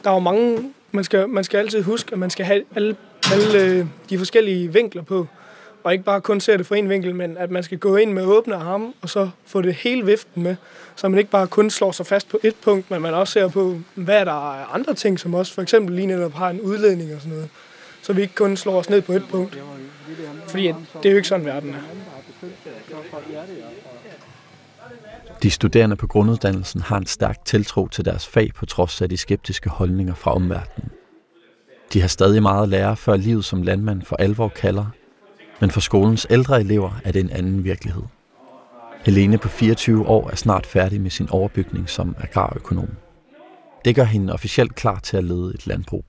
Der 0.05 0.11
er 0.11 0.15
jo 0.15 0.21
mange, 0.21 0.73
man 0.93 1.05
skal, 1.05 1.29
man 1.29 1.45
skal 1.45 1.59
altid 1.59 1.83
huske, 1.83 2.13
at 2.13 2.19
man 2.19 2.31
skal 2.31 2.47
have 2.47 2.63
alle, 2.77 2.97
alle 3.33 3.61
øh, 3.61 3.87
de 4.11 4.19
forskellige 4.19 4.73
vinkler 4.73 5.03
på. 5.03 5.27
Og 5.85 5.93
ikke 5.93 6.05
bare 6.05 6.21
kun 6.21 6.41
se 6.41 6.59
det 6.59 6.67
fra 6.67 6.77
en 6.77 6.89
vinkel, 6.89 7.15
men 7.15 7.37
at 7.37 7.51
man 7.51 7.63
skal 7.63 7.79
gå 7.79 7.97
ind 7.97 8.13
med 8.13 8.25
åbne 8.25 8.55
arme, 8.55 8.93
og 9.03 9.09
så 9.09 9.31
få 9.47 9.63
det 9.63 9.75
hele 9.75 10.07
viften 10.07 10.43
med. 10.43 10.57
Så 10.97 11.09
man 11.09 11.19
ikke 11.19 11.31
bare 11.31 11.47
kun 11.47 11.71
slår 11.71 11.93
sig 11.93 12.07
fast 12.07 12.29
på 12.29 12.39
et 12.43 12.55
punkt, 12.65 12.91
men 12.91 13.03
man 13.03 13.15
også 13.15 13.33
ser 13.33 13.49
på, 13.49 13.79
hvad 13.95 14.27
der 14.27 14.53
er 14.53 14.75
andre 14.75 14.95
ting, 14.95 15.21
som 15.21 15.35
også 15.35 15.55
for 15.55 15.63
eksempel 15.63 15.95
lige 15.97 16.07
netop 16.07 16.33
har 16.33 16.51
en 16.51 16.61
udledning 16.61 17.15
og 17.15 17.21
sådan 17.21 17.33
noget. 17.33 17.49
Så 18.03 18.13
vi 18.13 18.23
ikke 18.23 18.35
kun 18.35 18.57
slår 18.57 18.79
os 18.79 18.91
ned 18.91 19.03
på 19.03 19.13
et 19.13 19.25
punkt. 19.31 19.59
Fordi 20.47 20.67
det 20.67 21.07
er 21.07 21.11
jo 21.11 21.17
ikke 21.17 21.29
sådan, 21.29 21.47
verden 21.47 21.71
er. 21.71 21.81
De 25.43 25.51
studerende 25.51 25.97
på 25.97 26.07
grunduddannelsen 26.07 26.81
har 26.81 26.97
en 26.97 27.07
stærk 27.07 27.45
tiltro 27.45 27.89
til 27.89 28.05
deres 28.05 28.27
fag 28.27 28.51
på 28.55 28.67
trods 28.67 29.03
af 29.03 29.09
de 29.09 29.17
skeptiske 29.17 29.71
holdninger 29.71 30.15
fra 30.15 30.35
omverdenen. 30.35 30.91
De 31.93 32.01
har 32.01 32.09
stadig 32.09 32.43
meget 32.43 32.63
at 32.63 32.69
lære, 32.69 32.97
før 32.97 33.17
livet 33.17 33.45
som 33.45 33.63
landmand 33.63 34.03
for 34.03 34.17
alvor 34.17 34.49
kalder, 34.49 34.87
men 35.61 35.71
for 35.71 35.81
skolens 35.81 36.27
ældre 36.31 36.61
elever 36.61 37.01
er 37.05 37.13
det 37.13 37.21
en 37.21 37.31
anden 37.31 37.65
virkelighed. 37.65 38.03
Helene 39.05 39.39
på 39.39 39.49
24 39.49 40.09
år 40.09 40.31
er 40.31 40.37
snart 40.37 40.67
færdig 40.67 41.01
med 41.01 41.11
sin 41.11 41.31
overbygning 41.31 41.89
som 41.89 42.17
agrarøkonom. 42.19 42.89
Det 43.85 43.95
gør 43.95 44.05
hende 44.05 44.33
officielt 44.33 44.75
klar 44.75 44.99
til 44.99 45.17
at 45.17 45.25
lede 45.25 45.55
et 45.55 45.67
landbrug. 45.67 46.05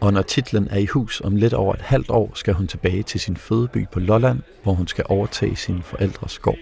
Og 0.00 0.12
når 0.12 0.22
titlen 0.22 0.68
er 0.70 0.78
i 0.78 0.86
hus 0.86 1.20
om 1.20 1.36
lidt 1.36 1.54
over 1.54 1.74
et 1.74 1.80
halvt 1.80 2.10
år, 2.10 2.30
skal 2.34 2.54
hun 2.54 2.66
tilbage 2.66 3.02
til 3.02 3.20
sin 3.20 3.36
fødeby 3.36 3.86
på 3.92 4.00
Lolland, 4.00 4.40
hvor 4.62 4.72
hun 4.72 4.86
skal 4.86 5.04
overtage 5.08 5.56
sine 5.56 5.82
forældres 5.82 6.38
gård. 6.38 6.58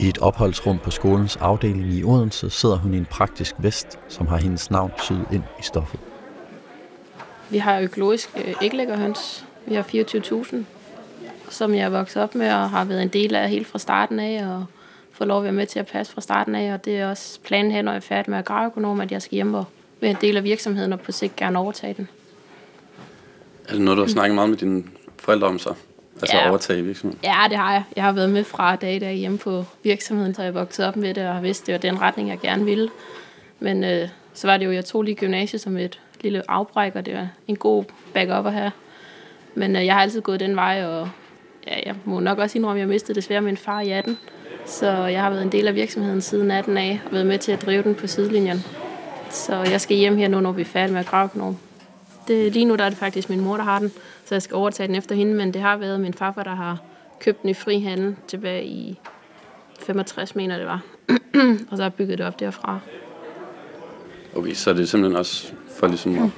I 0.00 0.08
et 0.08 0.18
opholdsrum 0.18 0.78
på 0.78 0.90
skolens 0.90 1.36
afdeling 1.36 1.92
i 1.92 2.04
Odense 2.04 2.50
sidder 2.50 2.76
hun 2.76 2.94
i 2.94 2.96
en 2.96 3.04
praktisk 3.04 3.54
vest, 3.58 3.98
som 4.08 4.26
har 4.26 4.36
hendes 4.36 4.70
navn 4.70 4.92
syet 5.02 5.26
ind 5.32 5.42
i 5.58 5.62
stoffet. 5.62 6.00
Vi 7.50 7.58
har 7.58 7.80
økologisk 7.80 8.30
øh, 8.36 8.54
æglæggerhøns. 8.62 9.46
Vi 9.66 9.74
har 9.74 9.82
24.000, 9.82 10.56
som 11.50 11.74
jeg 11.74 11.82
er 11.82 11.88
vokset 11.88 12.22
op 12.22 12.34
med 12.34 12.52
og 12.52 12.70
har 12.70 12.84
været 12.84 13.02
en 13.02 13.08
del 13.08 13.34
af 13.34 13.50
helt 13.50 13.66
fra 13.66 13.78
starten 13.78 14.20
af, 14.20 14.46
og 14.46 14.64
få 15.12 15.24
lov 15.24 15.38
at 15.38 15.44
være 15.44 15.52
med 15.52 15.66
til 15.66 15.78
at 15.78 15.86
passe 15.86 16.12
fra 16.12 16.20
starten 16.20 16.54
af. 16.54 16.72
Og 16.72 16.84
det 16.84 16.98
er 16.98 17.10
også 17.10 17.40
planen 17.40 17.72
her, 17.72 17.82
når 17.82 17.92
jeg 17.92 17.96
er 17.96 18.00
færdig 18.00 18.30
med 18.30 18.38
agrarøkonom, 18.38 19.00
at 19.00 19.12
jeg 19.12 19.22
skal 19.22 19.34
hjem 19.34 19.54
og 19.54 19.64
være 20.00 20.10
en 20.10 20.16
del 20.20 20.36
af 20.36 20.44
virksomheden 20.44 20.92
og 20.92 21.00
på 21.00 21.12
sigt 21.12 21.36
gerne 21.36 21.58
overtage 21.58 21.94
den. 21.94 22.08
Er 23.68 23.72
det 23.72 23.80
noget, 23.80 23.96
du 23.96 24.02
har 24.02 24.08
snakket 24.08 24.34
meget 24.34 24.50
med 24.50 24.58
dine 24.58 24.84
forældre 25.18 25.46
om 25.46 25.58
så? 25.58 25.74
Altså 26.22 26.36
ja. 26.36 26.48
overtage 26.50 26.82
virksomheden? 26.82 27.20
Ja, 27.24 27.46
det 27.48 27.56
har 27.56 27.72
jeg. 27.72 27.82
Jeg 27.96 28.04
har 28.04 28.12
været 28.12 28.30
med 28.30 28.44
fra 28.44 28.76
dag 28.76 29.00
dag 29.00 29.14
hjemme 29.14 29.38
på 29.38 29.64
virksomheden, 29.82 30.34
så 30.34 30.42
jeg 30.42 30.54
vokset 30.54 30.86
op 30.86 30.96
med 30.96 31.14
det 31.14 31.26
og 31.26 31.34
har 31.34 31.40
vidst, 31.40 31.66
det 31.66 31.72
var 31.72 31.78
den 31.78 32.00
retning, 32.00 32.28
jeg 32.28 32.38
gerne 32.40 32.64
ville. 32.64 32.90
Men 33.60 33.84
øh, 33.84 34.08
så 34.34 34.46
var 34.46 34.56
det 34.56 34.66
jo, 34.66 34.70
jeg 34.70 34.84
tog 34.84 35.02
lige 35.02 35.14
gymnasiet 35.14 35.62
som 35.62 35.76
et 35.76 36.00
lille 36.20 36.50
afbræk, 36.50 36.96
og 36.96 37.06
det 37.06 37.14
var 37.14 37.28
en 37.48 37.56
god 37.56 37.84
backup 38.14 38.46
at 38.46 38.52
have. 38.52 38.70
Men 39.54 39.76
øh, 39.76 39.86
jeg 39.86 39.94
har 39.94 40.02
altid 40.02 40.20
gået 40.20 40.40
den 40.40 40.56
vej, 40.56 40.84
og 40.84 41.08
ja, 41.66 41.80
jeg 41.86 41.94
må 42.04 42.20
nok 42.20 42.38
også 42.38 42.58
indrømme, 42.58 42.78
at 42.78 42.80
jeg 42.80 42.88
mistede 42.88 43.14
desværre 43.14 43.40
min 43.40 43.56
far 43.56 43.80
i 43.80 43.90
18. 43.90 44.18
Så 44.66 44.90
jeg 44.90 45.22
har 45.22 45.30
været 45.30 45.42
en 45.42 45.52
del 45.52 45.68
af 45.68 45.74
virksomheden 45.74 46.20
siden 46.20 46.50
18 46.50 46.76
af, 46.76 47.00
og 47.06 47.12
været 47.12 47.26
med 47.26 47.38
til 47.38 47.52
at 47.52 47.62
drive 47.62 47.82
den 47.82 47.94
på 47.94 48.06
sidelinjen. 48.06 48.64
Så 49.30 49.54
jeg 49.56 49.80
skal 49.80 49.96
hjem 49.96 50.16
her 50.16 50.28
nu, 50.28 50.40
når 50.40 50.52
vi 50.52 50.60
er 50.60 50.66
færdige 50.66 50.92
med 50.92 51.00
at 51.00 51.06
grave 51.06 51.56
Det, 52.28 52.52
lige 52.52 52.64
nu 52.64 52.76
der 52.76 52.84
er 52.84 52.88
det 52.88 52.98
faktisk 52.98 53.30
min 53.30 53.40
mor, 53.40 53.56
der 53.56 53.64
har 53.64 53.78
den, 53.78 53.92
så 54.24 54.34
jeg 54.34 54.42
skal 54.42 54.54
overtage 54.54 54.86
den 54.86 54.94
efter 54.96 55.14
hende, 55.14 55.34
men 55.34 55.54
det 55.54 55.62
har 55.62 55.76
været 55.76 56.00
min 56.00 56.14
farfar, 56.14 56.42
der 56.42 56.54
har 56.54 56.78
købt 57.20 57.42
den 57.42 57.50
i 57.50 57.54
fri 57.54 57.80
handel 57.80 58.16
tilbage 58.28 58.64
i 58.64 59.00
65, 59.80 60.36
mener 60.36 60.58
det 60.58 60.66
var. 60.66 60.80
og 61.70 61.76
så 61.76 61.76
har 61.76 61.82
jeg 61.82 61.94
bygget 61.94 62.18
det 62.18 62.26
op 62.26 62.40
derfra. 62.40 62.78
Okay, 64.36 64.52
så 64.52 64.70
er 64.70 64.74
det 64.74 64.88
simpelthen 64.88 65.18
også 65.18 65.52
for 65.76 65.86
ligesom 65.86 66.18
at 66.18 66.30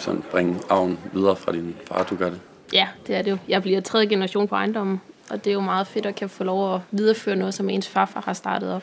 sådan 0.00 0.22
bringe 0.30 0.56
arven 0.68 0.98
videre 1.12 1.36
fra 1.36 1.52
din 1.52 1.76
far, 1.84 2.02
du 2.02 2.16
gør 2.16 2.30
det? 2.30 2.40
Ja, 2.72 2.88
det 3.06 3.16
er 3.16 3.22
det 3.22 3.30
jo. 3.30 3.36
Jeg 3.48 3.62
bliver 3.62 3.80
tredje 3.80 4.06
generation 4.06 4.48
på 4.48 4.54
ejendommen, 4.54 5.00
og 5.30 5.44
det 5.44 5.50
er 5.50 5.54
jo 5.54 5.60
meget 5.60 5.86
fedt 5.86 6.06
at 6.06 6.14
kan 6.14 6.28
få 6.28 6.44
lov 6.44 6.74
at 6.74 6.80
videreføre 6.90 7.36
noget, 7.36 7.54
som 7.54 7.68
ens 7.68 7.88
farfar 7.88 8.20
har 8.20 8.32
startet 8.32 8.72
op. 8.74 8.82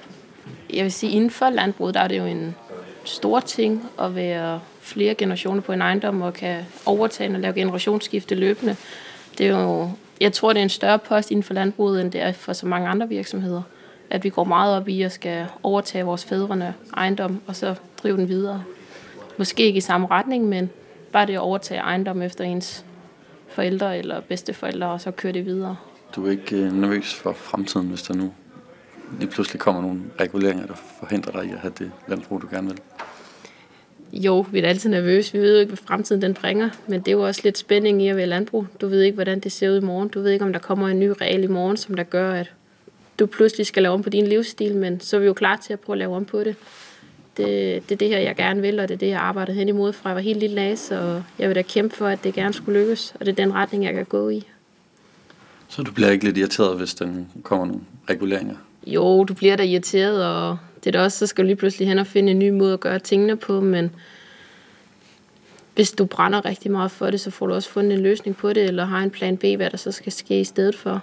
Jeg 0.74 0.84
vil 0.84 0.92
sige, 0.92 1.12
inden 1.12 1.30
for 1.30 1.50
landbruget, 1.50 1.94
der 1.94 2.00
er 2.00 2.08
det 2.08 2.18
jo 2.18 2.26
en 2.26 2.56
stor 3.04 3.40
ting 3.40 3.90
at 4.00 4.16
være 4.16 4.60
flere 4.82 5.16
generationer 5.16 5.62
på 5.62 5.72
en 5.72 5.82
ejendom 5.82 6.22
og 6.22 6.34
kan 6.34 6.66
overtage 6.86 7.34
og 7.34 7.40
lave 7.40 7.54
generationsskifte 7.54 8.36
løbende. 8.36 8.76
Det 9.38 9.48
er 9.48 9.62
jo, 9.62 9.90
jeg 10.22 10.34
tror, 10.34 10.54
det 10.54 10.60
er 10.60 10.64
en 10.64 10.70
større 10.70 11.00
post 11.00 11.32
inden 11.32 11.44
for 11.44 11.54
landbruget, 11.54 12.02
end 12.02 12.12
det 12.12 12.22
er 12.22 12.32
for 12.32 12.54
så 12.54 12.66
mange 12.66 12.88
andre 12.88 13.10
virksomheder. 13.10 13.62
At 14.10 14.24
vi 14.24 14.30
går 14.30 14.44
meget 14.44 14.76
op 14.76 14.88
i 14.88 15.02
at 15.02 15.12
skal 15.12 15.46
overtage 15.64 16.04
vores 16.04 16.26
fædrene 16.26 16.74
ejendom 16.98 17.42
og 17.48 17.56
så 17.56 17.76
drive 18.04 18.18
den 18.18 18.28
videre. 18.28 18.64
Måske 19.38 19.64
ikke 19.64 19.78
i 19.78 19.82
samme 19.82 20.08
retning, 20.08 20.46
men 20.46 20.70
bare 21.18 21.26
det 21.26 21.34
at 21.34 21.40
overtage 21.40 21.80
ejendom 21.80 22.22
efter 22.22 22.44
ens 22.44 22.86
forældre 23.48 23.98
eller 23.98 24.22
bedsteforældre, 24.22 24.88
og 24.88 25.02
så 25.02 25.12
køre 25.12 25.34
det 25.34 25.46
videre. 25.46 25.76
Du 26.16 26.26
er 26.28 26.32
ikke 26.32 26.56
øh, 26.56 26.74
nervøs 26.74 27.14
for 27.14 27.34
fremtiden, 27.34 27.88
hvis 27.88 28.02
der 28.02 28.14
nu 28.14 28.34
lige 29.20 29.30
pludselig 29.30 29.60
kommer 29.60 29.82
nogle 29.82 30.02
reguleringer, 30.20 30.66
der 30.66 30.74
forhindrer 31.00 31.32
dig 31.32 31.50
i 31.50 31.54
at 31.54 31.60
have 31.60 31.74
det 31.80 31.92
landbrug, 32.08 32.42
du 32.42 32.48
gerne 32.52 32.68
vil? 32.68 32.80
Jo, 34.14 34.46
vi 34.52 34.60
er 34.60 34.68
altid 34.68 34.90
nervøse. 34.90 35.34
Vi 35.34 35.40
ved 35.40 35.54
jo 35.54 35.60
ikke, 35.60 35.70
hvad 35.70 35.78
fremtiden 35.88 36.22
den 36.22 36.34
bringer, 36.34 36.70
men 36.88 37.00
det 37.00 37.08
er 37.08 37.12
jo 37.12 37.26
også 37.26 37.42
lidt 37.44 37.58
spænding 37.58 38.02
i 38.02 38.08
at 38.08 38.16
være 38.16 38.26
landbrug. 38.26 38.68
Du 38.82 38.88
ved 38.88 39.02
ikke, 39.02 39.16
hvordan 39.16 39.40
det 39.40 39.52
ser 39.52 39.70
ud 39.70 39.82
i 39.82 39.86
morgen. 39.86 40.10
Du 40.10 40.22
ved 40.22 40.32
ikke, 40.32 40.46
om 40.46 40.54
der 40.54 40.60
kommer 40.60 40.88
en 40.88 41.00
ny 41.00 41.12
regel 41.22 41.44
i 41.44 41.48
morgen, 41.48 41.78
som 41.78 41.96
der 41.96 42.04
gør, 42.04 42.34
at 42.34 42.54
du 43.20 43.26
pludselig 43.26 43.66
skal 43.66 43.84
lave 43.84 43.94
om 43.94 44.04
på 44.04 44.10
din 44.10 44.28
livsstil, 44.28 44.76
men 44.76 45.00
så 45.00 45.16
er 45.16 45.20
vi 45.20 45.26
jo 45.26 45.34
klar 45.34 45.56
til 45.56 45.74
at 45.74 45.80
prøve 45.80 45.94
at 45.94 46.00
lave 46.00 46.16
om 46.16 46.26
på 46.26 46.44
det. 46.44 46.56
Det, 47.38 47.90
det 47.90 47.96
er 47.96 47.98
det 47.98 48.08
her, 48.08 48.20
jeg 48.20 48.36
gerne 48.36 48.62
vil, 48.62 48.80
og 48.80 48.88
det 48.88 48.94
er 48.94 48.98
det, 48.98 49.08
jeg 49.08 49.20
arbejder 49.20 49.54
hen 49.54 49.70
imod 49.70 49.94
fra 49.94 50.10
jeg 50.10 50.16
var 50.16 50.22
helt 50.22 50.40
lille 50.40 50.62
af, 50.62 50.78
så 50.78 51.22
jeg 51.40 51.48
vil 51.48 51.56
da 51.56 51.62
kæmpe 51.62 51.96
for, 51.96 52.08
at 52.08 52.24
det 52.24 52.34
gerne 52.34 52.54
skulle 52.54 52.80
lykkes, 52.80 53.14
og 53.20 53.26
det 53.26 53.32
er 53.32 53.46
den 53.46 53.54
retning, 53.54 53.84
jeg 53.84 53.94
kan 53.94 54.06
gå 54.06 54.30
i. 54.30 54.44
Så 55.68 55.82
du 55.82 55.92
bliver 55.92 56.10
ikke 56.10 56.26
lidt 56.26 56.38
irriteret, 56.38 56.78
hvis 56.78 56.94
der 56.94 57.08
kommer 57.44 57.66
nogle 57.66 57.82
reguleringer? 58.10 58.56
Jo, 58.88 59.24
du 59.24 59.34
bliver 59.34 59.56
da 59.56 59.64
irriteret, 59.64 60.26
og 60.26 60.58
det 60.84 60.88
er 60.88 61.00
da 61.00 61.04
også, 61.04 61.18
så 61.18 61.28
skal 61.28 61.44
du 61.44 61.46
lige 61.46 61.56
pludselig 61.56 61.88
hen 61.88 62.00
og 62.00 62.08
finde 62.08 62.32
en 62.32 62.40
ny 62.40 62.50
måde 62.50 62.74
at 62.74 62.80
gøre 62.80 63.00
tingene 63.00 63.36
på, 63.36 63.62
men 63.62 63.92
hvis 65.76 65.92
du 65.92 66.06
brænder 66.06 66.46
rigtig 66.46 66.72
meget 66.72 66.92
for 66.92 67.10
det, 67.12 67.20
så 67.20 67.32
får 67.32 67.48
du 67.48 67.54
også 67.54 67.70
fundet 67.70 67.94
en 67.94 68.04
løsning 68.04 68.38
på 68.38 68.54
det, 68.54 68.64
eller 68.64 68.86
har 68.86 69.00
en 69.00 69.12
plan 69.12 69.38
B, 69.38 69.44
hvad 69.44 69.70
der 69.70 69.78
så 69.78 69.92
skal 69.92 70.12
ske 70.12 70.40
i 70.40 70.44
stedet 70.44 70.76
for. 70.76 71.02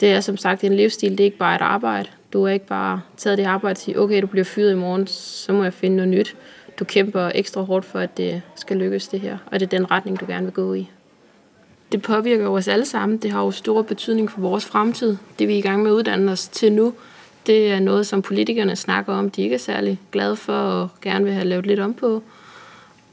Det 0.00 0.12
er 0.12 0.20
som 0.20 0.36
sagt 0.36 0.64
en 0.64 0.76
livsstil, 0.76 1.10
det 1.10 1.20
er 1.20 1.24
ikke 1.24 1.38
bare 1.38 1.56
et 1.56 1.60
arbejde. 1.60 2.08
Du 2.32 2.44
er 2.44 2.48
ikke 2.48 2.66
bare 2.66 3.00
taget 3.16 3.38
det 3.38 3.44
arbejde 3.44 3.72
og 3.72 3.76
sige, 3.76 4.00
okay, 4.00 4.22
du 4.22 4.26
bliver 4.26 4.44
fyret 4.44 4.72
i 4.72 4.74
morgen, 4.74 5.06
så 5.06 5.52
må 5.52 5.62
jeg 5.62 5.74
finde 5.74 5.96
noget 5.96 6.08
nyt. 6.08 6.36
Du 6.78 6.84
kæmper 6.84 7.30
ekstra 7.34 7.60
hårdt 7.60 7.84
for, 7.84 7.98
at 7.98 8.16
det 8.16 8.42
skal 8.54 8.76
lykkes 8.76 9.08
det 9.08 9.20
her, 9.20 9.38
og 9.46 9.60
det 9.60 9.66
er 9.66 9.78
den 9.78 9.90
retning, 9.90 10.20
du 10.20 10.24
gerne 10.28 10.44
vil 10.44 10.52
gå 10.52 10.74
i. 10.74 10.90
Det 11.92 12.02
påvirker 12.02 12.48
os 12.48 12.68
alle 12.68 12.84
sammen. 12.84 13.18
Det 13.18 13.30
har 13.30 13.44
jo 13.44 13.50
stor 13.50 13.82
betydning 13.82 14.30
for 14.30 14.40
vores 14.40 14.64
fremtid. 14.64 15.16
Det 15.38 15.48
vi 15.48 15.54
er 15.54 15.58
i 15.58 15.60
gang 15.60 15.82
med 15.82 15.90
at 15.90 15.94
uddanne 15.94 16.32
os 16.32 16.48
til 16.48 16.72
nu, 16.72 16.94
det 17.46 17.72
er 17.72 17.80
noget, 17.80 18.06
som 18.06 18.22
politikerne 18.22 18.76
snakker 18.76 19.12
om, 19.12 19.30
de 19.30 19.42
ikke 19.42 19.54
er 19.54 19.58
særlig 19.58 20.00
glade 20.12 20.36
for 20.36 20.52
og 20.52 20.88
gerne 21.02 21.24
vil 21.24 21.34
have 21.34 21.46
lavet 21.46 21.66
lidt 21.66 21.80
om 21.80 21.94
på. 21.94 22.22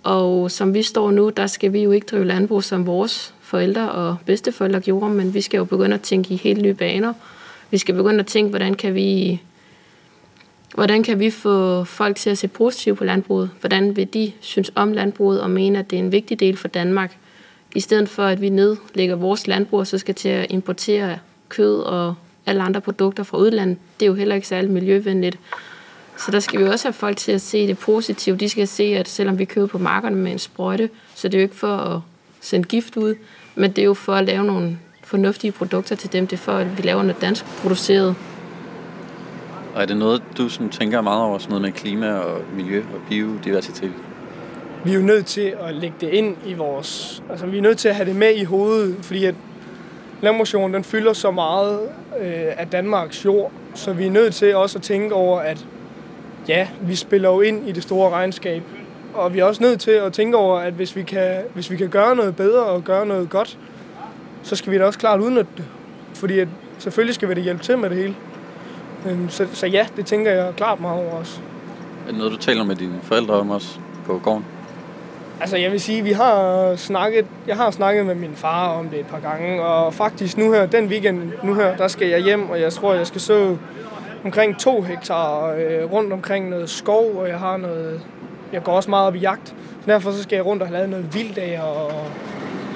Og 0.04 0.52
som 0.52 0.74
vi 0.74 0.84
står 0.84 1.12
nu, 1.12 1.30
der 1.30 1.48
skal 1.48 1.74
vi 1.74 1.84
jo 1.84 1.92
ikke 1.92 2.08
drive 2.12 2.26
landbrug 2.26 2.64
som 2.64 2.86
vores 2.86 3.34
forældre 3.50 3.92
og 3.92 4.18
bedsteforældre 4.26 4.80
gjorde, 4.80 5.14
men 5.14 5.34
vi 5.34 5.42
skal 5.42 5.58
jo 5.58 5.66
begynde 5.66 5.94
at 5.94 6.02
tænke 6.02 6.34
i 6.34 6.38
helt 6.38 6.62
nye 6.62 6.74
baner. 6.74 7.14
Vi 7.72 7.78
skal 7.78 7.96
begynde 7.96 8.20
at 8.20 8.26
tænke, 8.26 8.50
hvordan 8.50 8.74
kan 8.74 8.96
vi, 8.96 9.42
hvordan 10.76 11.04
kan 11.04 11.20
vi 11.20 11.30
få 11.30 11.84
folk 11.84 12.18
til 12.18 12.30
at 12.30 12.38
se 12.38 12.48
positivt 12.48 12.98
på 12.98 13.04
landbruget? 13.04 13.50
Hvordan 13.60 13.96
vil 13.96 14.14
de 14.14 14.32
synes 14.40 14.72
om 14.76 14.92
landbruget 14.94 15.42
og 15.42 15.50
mene, 15.50 15.80
at 15.80 15.92
det 15.92 16.00
er 16.00 16.04
en 16.04 16.12
vigtig 16.12 16.40
del 16.40 16.58
for 16.58 16.68
Danmark? 16.68 17.18
I 17.76 17.80
stedet 17.80 18.10
for, 18.10 18.24
at 18.24 18.42
vi 18.42 18.50
nedlægger 18.50 19.16
vores 19.16 19.48
landbrug, 19.48 19.88
så 19.88 19.98
skal 19.98 20.16
til 20.16 20.30
at 20.30 20.48
importere 20.50 21.18
kød 21.50 21.80
og 21.80 22.16
alle 22.46 22.62
andre 22.62 22.82
produkter 22.82 23.24
fra 23.24 23.38
udlandet. 23.38 23.78
Det 24.00 24.06
er 24.06 24.08
jo 24.08 24.16
heller 24.16 24.36
ikke 24.36 24.48
særlig 24.48 24.72
miljøvenligt. 24.72 25.40
Så 26.18 26.32
der 26.32 26.40
skal 26.40 26.60
vi 26.60 26.66
også 26.66 26.88
have 26.88 26.94
folk 26.94 27.18
til 27.18 27.32
at 27.32 27.42
se 27.42 27.68
det 27.68 27.78
positive. 27.78 28.38
De 28.38 28.50
skal 28.50 28.68
se, 28.68 28.84
at 28.84 29.08
selvom 29.08 29.40
vi 29.40 29.46
køber 29.46 29.68
på 29.68 29.78
markerne 29.78 30.16
med 30.16 30.32
en 30.32 30.40
sprøjte, 30.40 30.90
så 31.16 31.28
det 31.28 31.34
er 31.34 31.40
jo 31.40 31.44
ikke 31.44 31.56
for 31.56 31.78
at 31.78 32.02
sende 32.42 32.68
gift 32.68 32.98
ud, 32.98 33.16
men 33.60 33.72
det 33.72 33.82
er 33.82 33.86
jo 33.86 33.94
for 33.94 34.14
at 34.14 34.26
lave 34.26 34.44
nogle 34.44 34.78
fornuftige 35.04 35.52
produkter 35.52 35.96
til 35.96 36.14
dem. 36.14 36.28
Det 36.28 36.34
er 36.34 36.42
for, 36.42 36.52
at 36.52 36.78
vi 36.78 36.82
laver 36.82 37.04
noget 37.04 37.22
dansk 37.22 37.46
produceret. 37.46 38.16
Og 39.76 39.82
er 39.82 39.86
det 39.86 39.98
noget, 39.98 40.24
du 40.38 40.50
sådan 40.50 40.70
tænker 40.70 41.02
meget 41.02 41.24
over, 41.24 41.38
sådan 41.38 41.50
noget 41.50 41.62
med 41.62 41.72
klima 41.72 42.14
og 42.14 42.42
miljø 42.56 42.80
og 42.80 43.02
biodiversitet? 43.10 43.92
Vi 44.86 44.92
er 44.92 44.96
jo 44.96 45.02
nødt 45.02 45.26
til 45.26 45.54
at 45.60 45.76
lægge 45.76 45.96
det 46.02 46.10
ind 46.10 46.36
i 46.46 46.54
vores... 46.54 47.24
Altså, 47.30 47.46
vi 47.46 47.58
er 47.58 47.62
nødt 47.62 47.78
til 47.78 47.90
at 47.90 47.96
have 47.96 48.10
det 48.10 48.16
med 48.16 48.36
i 48.36 48.44
hovedet, 48.44 48.96
fordi 49.02 49.26
at 49.26 49.36
landbrugsjorden, 50.22 50.74
den 50.74 50.84
fylder 50.84 51.14
så 51.14 51.32
meget 51.32 51.80
øh, 52.20 52.44
af 52.58 52.68
Danmarks 52.68 53.26
jord, 53.26 53.52
så 53.76 53.94
vi 53.94 54.08
er 54.08 54.12
nødt 54.12 54.34
til 54.34 54.56
også 54.56 54.78
at 54.78 54.84
tænke 54.84 55.16
over, 55.16 55.40
at 55.40 55.66
ja, 56.48 56.68
vi 56.82 56.96
spiller 56.96 57.30
jo 57.30 57.42
ind 57.42 57.70
i 57.70 57.72
det 57.72 57.84
store 57.84 58.10
regnskab. 58.10 58.64
Og 59.14 59.34
vi 59.34 59.40
er 59.40 59.44
også 59.44 59.64
nødt 59.64 59.80
til 59.80 59.92
at 59.92 60.14
tænke 60.14 60.38
over, 60.38 60.60
at 60.60 60.74
hvis 60.74 60.96
vi 60.96 61.04
kan, 61.04 61.36
hvis 61.54 61.72
vi 61.72 61.76
kan 61.76 61.90
gøre 61.90 62.16
noget 62.16 62.36
bedre 62.36 62.64
og 62.64 62.84
gøre 62.84 63.06
noget 63.06 63.30
godt, 63.30 63.58
så 64.44 64.56
skal 64.56 64.72
vi 64.72 64.78
da 64.78 64.86
også 64.86 65.00
klart 65.00 65.20
udnytte 65.20 65.52
det. 65.58 65.66
Fordi 66.14 66.40
at, 66.40 66.48
selvfølgelig 66.78 67.16
skal 67.16 67.30
vi 67.30 67.34
da 67.34 67.40
hjælpe 67.40 67.64
til 67.64 67.78
med 67.78 67.90
det 67.90 67.98
hele. 67.98 68.16
Øhm, 69.06 69.30
så, 69.30 69.48
så 69.54 69.68
ja, 69.68 69.88
det 69.96 70.06
tænker 70.06 70.32
jeg 70.32 70.54
klart 70.58 70.80
meget 70.80 71.04
over 71.04 71.12
også. 71.12 71.40
Er 72.06 72.10
det 72.10 72.18
noget, 72.18 72.32
du 72.32 72.38
taler 72.38 72.64
med 72.64 72.76
dine 72.76 73.00
forældre 73.04 73.34
om 73.34 73.50
også 73.50 73.80
på 74.06 74.20
gården? 74.24 74.46
Altså 75.42 75.58
jeg 75.58 75.72
vil 75.72 75.82
sige, 75.82 76.04
vi 76.04 76.12
har 76.12 76.76
snakket, 76.76 77.26
jeg 77.48 77.56
har 77.56 77.72
snakket 77.72 78.06
med 78.06 78.16
min 78.16 78.36
far 78.36 78.68
om 78.68 78.90
det 78.90 79.00
et 79.00 79.06
par 79.06 79.20
gange, 79.20 79.64
og 79.64 79.94
faktisk 79.94 80.38
nu 80.38 80.52
her, 80.52 80.66
den 80.66 80.86
weekend 80.88 81.32
nu 81.44 81.54
her, 81.54 81.78
der 81.78 81.88
skal 81.88 82.08
jeg 82.08 82.20
hjem, 82.20 82.50
og 82.50 82.62
jeg 82.62 82.74
tror, 82.74 82.94
jeg 82.94 83.08
skal 83.08 83.22
så 83.22 83.58
omkring 84.26 84.60
to 84.60 84.82
hektar 84.82 85.54
øh, 85.54 85.92
rundt 85.92 86.14
omkring 86.14 86.50
noget 86.50 86.70
skov, 86.70 87.16
og 87.18 87.30
jeg 87.30 87.40
har 87.40 87.58
noget, 87.58 88.02
jeg 88.54 88.64
går 88.64 88.72
også 88.72 88.90
meget 88.90 89.08
op 89.08 89.16
i 89.16 89.20
jagt. 89.20 89.48
Så 89.48 89.92
derfor 89.92 90.12
så 90.12 90.24
skal 90.24 90.36
jeg 90.36 90.46
rundt 90.46 90.62
og 90.62 90.68
have 90.68 90.78
lavet 90.78 90.90
noget 90.90 91.14
vilddag, 91.14 91.62
og 91.62 91.92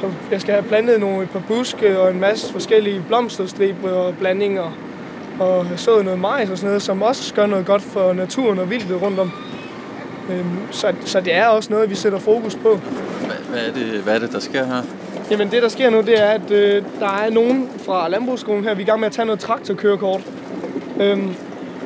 så 0.01 0.09
jeg 0.31 0.41
skal 0.41 0.53
have 0.53 0.63
plantet 0.63 0.99
nogle, 0.99 1.23
et 1.23 1.29
par 1.29 1.43
buske 1.47 1.99
og 1.99 2.11
en 2.11 2.19
masse 2.19 2.51
forskellige 2.51 3.03
blomsterstriber 3.07 3.91
og 3.91 4.15
blandinger, 4.17 4.77
og 5.39 5.65
så 5.75 6.01
noget 6.01 6.19
majs 6.19 6.49
og 6.49 6.57
sådan 6.57 6.67
noget, 6.67 6.81
som 6.81 7.01
også 7.01 7.33
gør 7.33 7.45
noget 7.45 7.65
godt 7.65 7.81
for 7.81 8.13
naturen 8.13 8.59
og 8.59 8.69
vildtet 8.69 9.01
rundt 9.01 9.19
om. 9.19 9.31
Øhm, 10.31 10.71
så, 10.71 10.93
så 11.05 11.21
det 11.21 11.35
er 11.35 11.45
også 11.45 11.73
noget, 11.73 11.89
vi 11.89 11.95
sætter 11.95 12.19
fokus 12.19 12.55
på. 12.55 12.79
Hvad 13.49 13.61
er 13.67 13.73
det, 13.73 14.01
hvad 14.01 14.15
er 14.15 14.19
det 14.19 14.31
der 14.31 14.39
sker 14.39 14.65
her? 14.65 14.81
Jamen 15.31 15.51
det, 15.51 15.61
der 15.61 15.69
sker 15.69 15.89
nu, 15.89 16.01
det 16.01 16.21
er, 16.21 16.27
at 16.27 16.51
øh, 16.51 16.83
der 16.99 17.17
er 17.17 17.29
nogen 17.29 17.69
fra 17.85 18.09
landbrugsskolen 18.09 18.63
her, 18.63 18.73
vi 18.73 18.81
er 18.81 18.85
i 18.85 18.89
gang 18.89 18.99
med 18.99 19.07
at 19.07 19.13
tage 19.13 19.25
noget 19.25 19.39
traktorkørekort. 19.39 20.21
Øhm, 20.99 21.35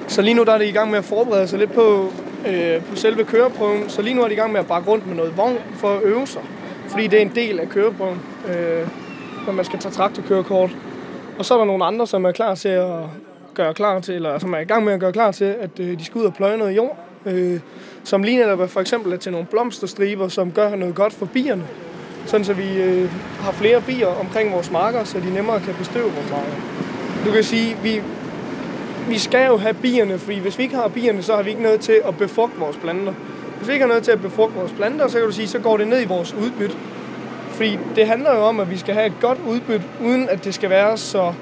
så 0.07 0.21
lige 0.21 0.33
nu 0.33 0.43
der 0.43 0.53
er 0.53 0.57
det 0.57 0.67
i 0.67 0.71
gang 0.71 0.89
med 0.89 0.97
at 0.97 1.05
forberede 1.05 1.47
sig 1.47 1.59
lidt 1.59 1.73
på, 1.73 2.13
øh, 2.47 2.83
på 2.85 2.95
selve 2.95 3.23
køreprøven. 3.23 3.89
Så 3.89 4.01
lige 4.01 4.13
nu 4.13 4.21
er 4.23 4.27
de 4.27 4.33
i 4.33 4.37
gang 4.37 4.51
med 4.51 4.59
at 4.59 4.67
bakke 4.67 4.89
rundt 4.89 5.07
med 5.07 5.15
noget 5.15 5.37
vogn 5.37 5.57
for 5.73 5.89
at 5.89 6.03
øve 6.03 6.27
sig. 6.27 6.41
Fordi 6.87 7.07
det 7.07 7.17
er 7.17 7.21
en 7.21 7.35
del 7.35 7.59
af 7.59 7.69
køreprøven, 7.69 8.21
øh, 8.47 8.87
når 9.45 9.53
man 9.53 9.65
skal 9.65 9.79
tage 9.79 9.91
traktorkørekort. 9.91 10.69
Og 11.39 11.45
så 11.45 11.53
er 11.53 11.57
der 11.57 11.65
nogle 11.65 11.85
andre, 11.85 12.07
som 12.07 12.25
er 12.25 12.31
klar 12.31 12.55
til 12.55 12.69
at 12.69 12.99
gøre 13.53 13.73
klar 13.73 13.99
til, 13.99 14.15
eller 14.15 14.39
som 14.39 14.53
er 14.53 14.59
i 14.59 14.63
gang 14.63 14.83
med 14.83 14.93
at 14.93 14.99
gøre 14.99 15.13
klar 15.13 15.31
til, 15.31 15.55
at 15.59 15.79
øh, 15.79 15.99
de 15.99 16.05
skal 16.05 16.19
ud 16.19 16.25
og 16.25 16.33
pløje 16.33 16.57
noget 16.57 16.75
jord. 16.75 16.97
Øh, 17.25 17.59
som 18.03 18.23
lige 18.23 18.37
netop 18.37 18.69
for 18.69 18.81
eksempel 18.81 19.13
er 19.13 19.17
til 19.17 19.31
nogle 19.31 19.47
blomsterstriber, 19.47 20.27
som 20.27 20.51
gør 20.51 20.75
noget 20.75 20.95
godt 20.95 21.13
for 21.13 21.25
bierne. 21.25 21.63
Sådan 22.25 22.45
så 22.45 22.53
vi 22.53 22.81
øh, 22.81 23.11
har 23.39 23.51
flere 23.51 23.81
bier 23.81 24.07
omkring 24.07 24.53
vores 24.53 24.71
marker, 24.71 25.03
så 25.03 25.19
de 25.19 25.33
nemmere 25.33 25.59
kan 25.59 25.73
bestøve 25.73 26.11
vores 26.11 26.29
marker. 26.31 26.51
Du 27.25 27.31
kan 27.31 27.43
sige, 27.43 27.77
vi, 27.83 28.01
vi 29.09 29.17
skal 29.17 29.47
jo 29.47 29.57
have 29.57 29.73
bierne, 29.73 30.19
fordi 30.19 30.39
hvis 30.39 30.57
vi 30.57 30.63
ikke 30.63 30.75
har 30.75 30.87
bierne, 30.87 31.23
så 31.23 31.35
har 31.35 31.43
vi 31.43 31.49
ikke 31.49 31.61
noget 31.61 31.79
til 31.79 32.01
at 32.05 32.17
befrugte 32.17 32.59
vores 32.59 32.77
planter. 32.77 33.13
Hvis 33.57 33.67
vi 33.67 33.73
ikke 33.73 33.83
har 33.83 33.87
noget 33.87 34.03
til 34.03 34.11
at 34.11 34.21
befrugte 34.21 34.55
vores 34.55 34.71
planter, 34.71 35.07
så 35.07 35.17
kan 35.17 35.27
du 35.27 35.33
sige, 35.33 35.47
så 35.47 35.59
går 35.59 35.77
det 35.77 35.87
ned 35.87 36.01
i 36.01 36.05
vores 36.05 36.33
udbytte. 36.33 36.75
Fordi 37.49 37.79
det 37.95 38.07
handler 38.07 38.35
jo 38.35 38.41
om, 38.41 38.59
at 38.59 38.69
vi 38.69 38.77
skal 38.77 38.93
have 38.93 39.05
et 39.05 39.13
godt 39.21 39.37
udbytte, 39.47 39.85
uden 40.03 40.29
at 40.29 40.43
det 40.43 40.53
skal 40.53 40.69
være 40.69 40.97
så... 40.97 41.33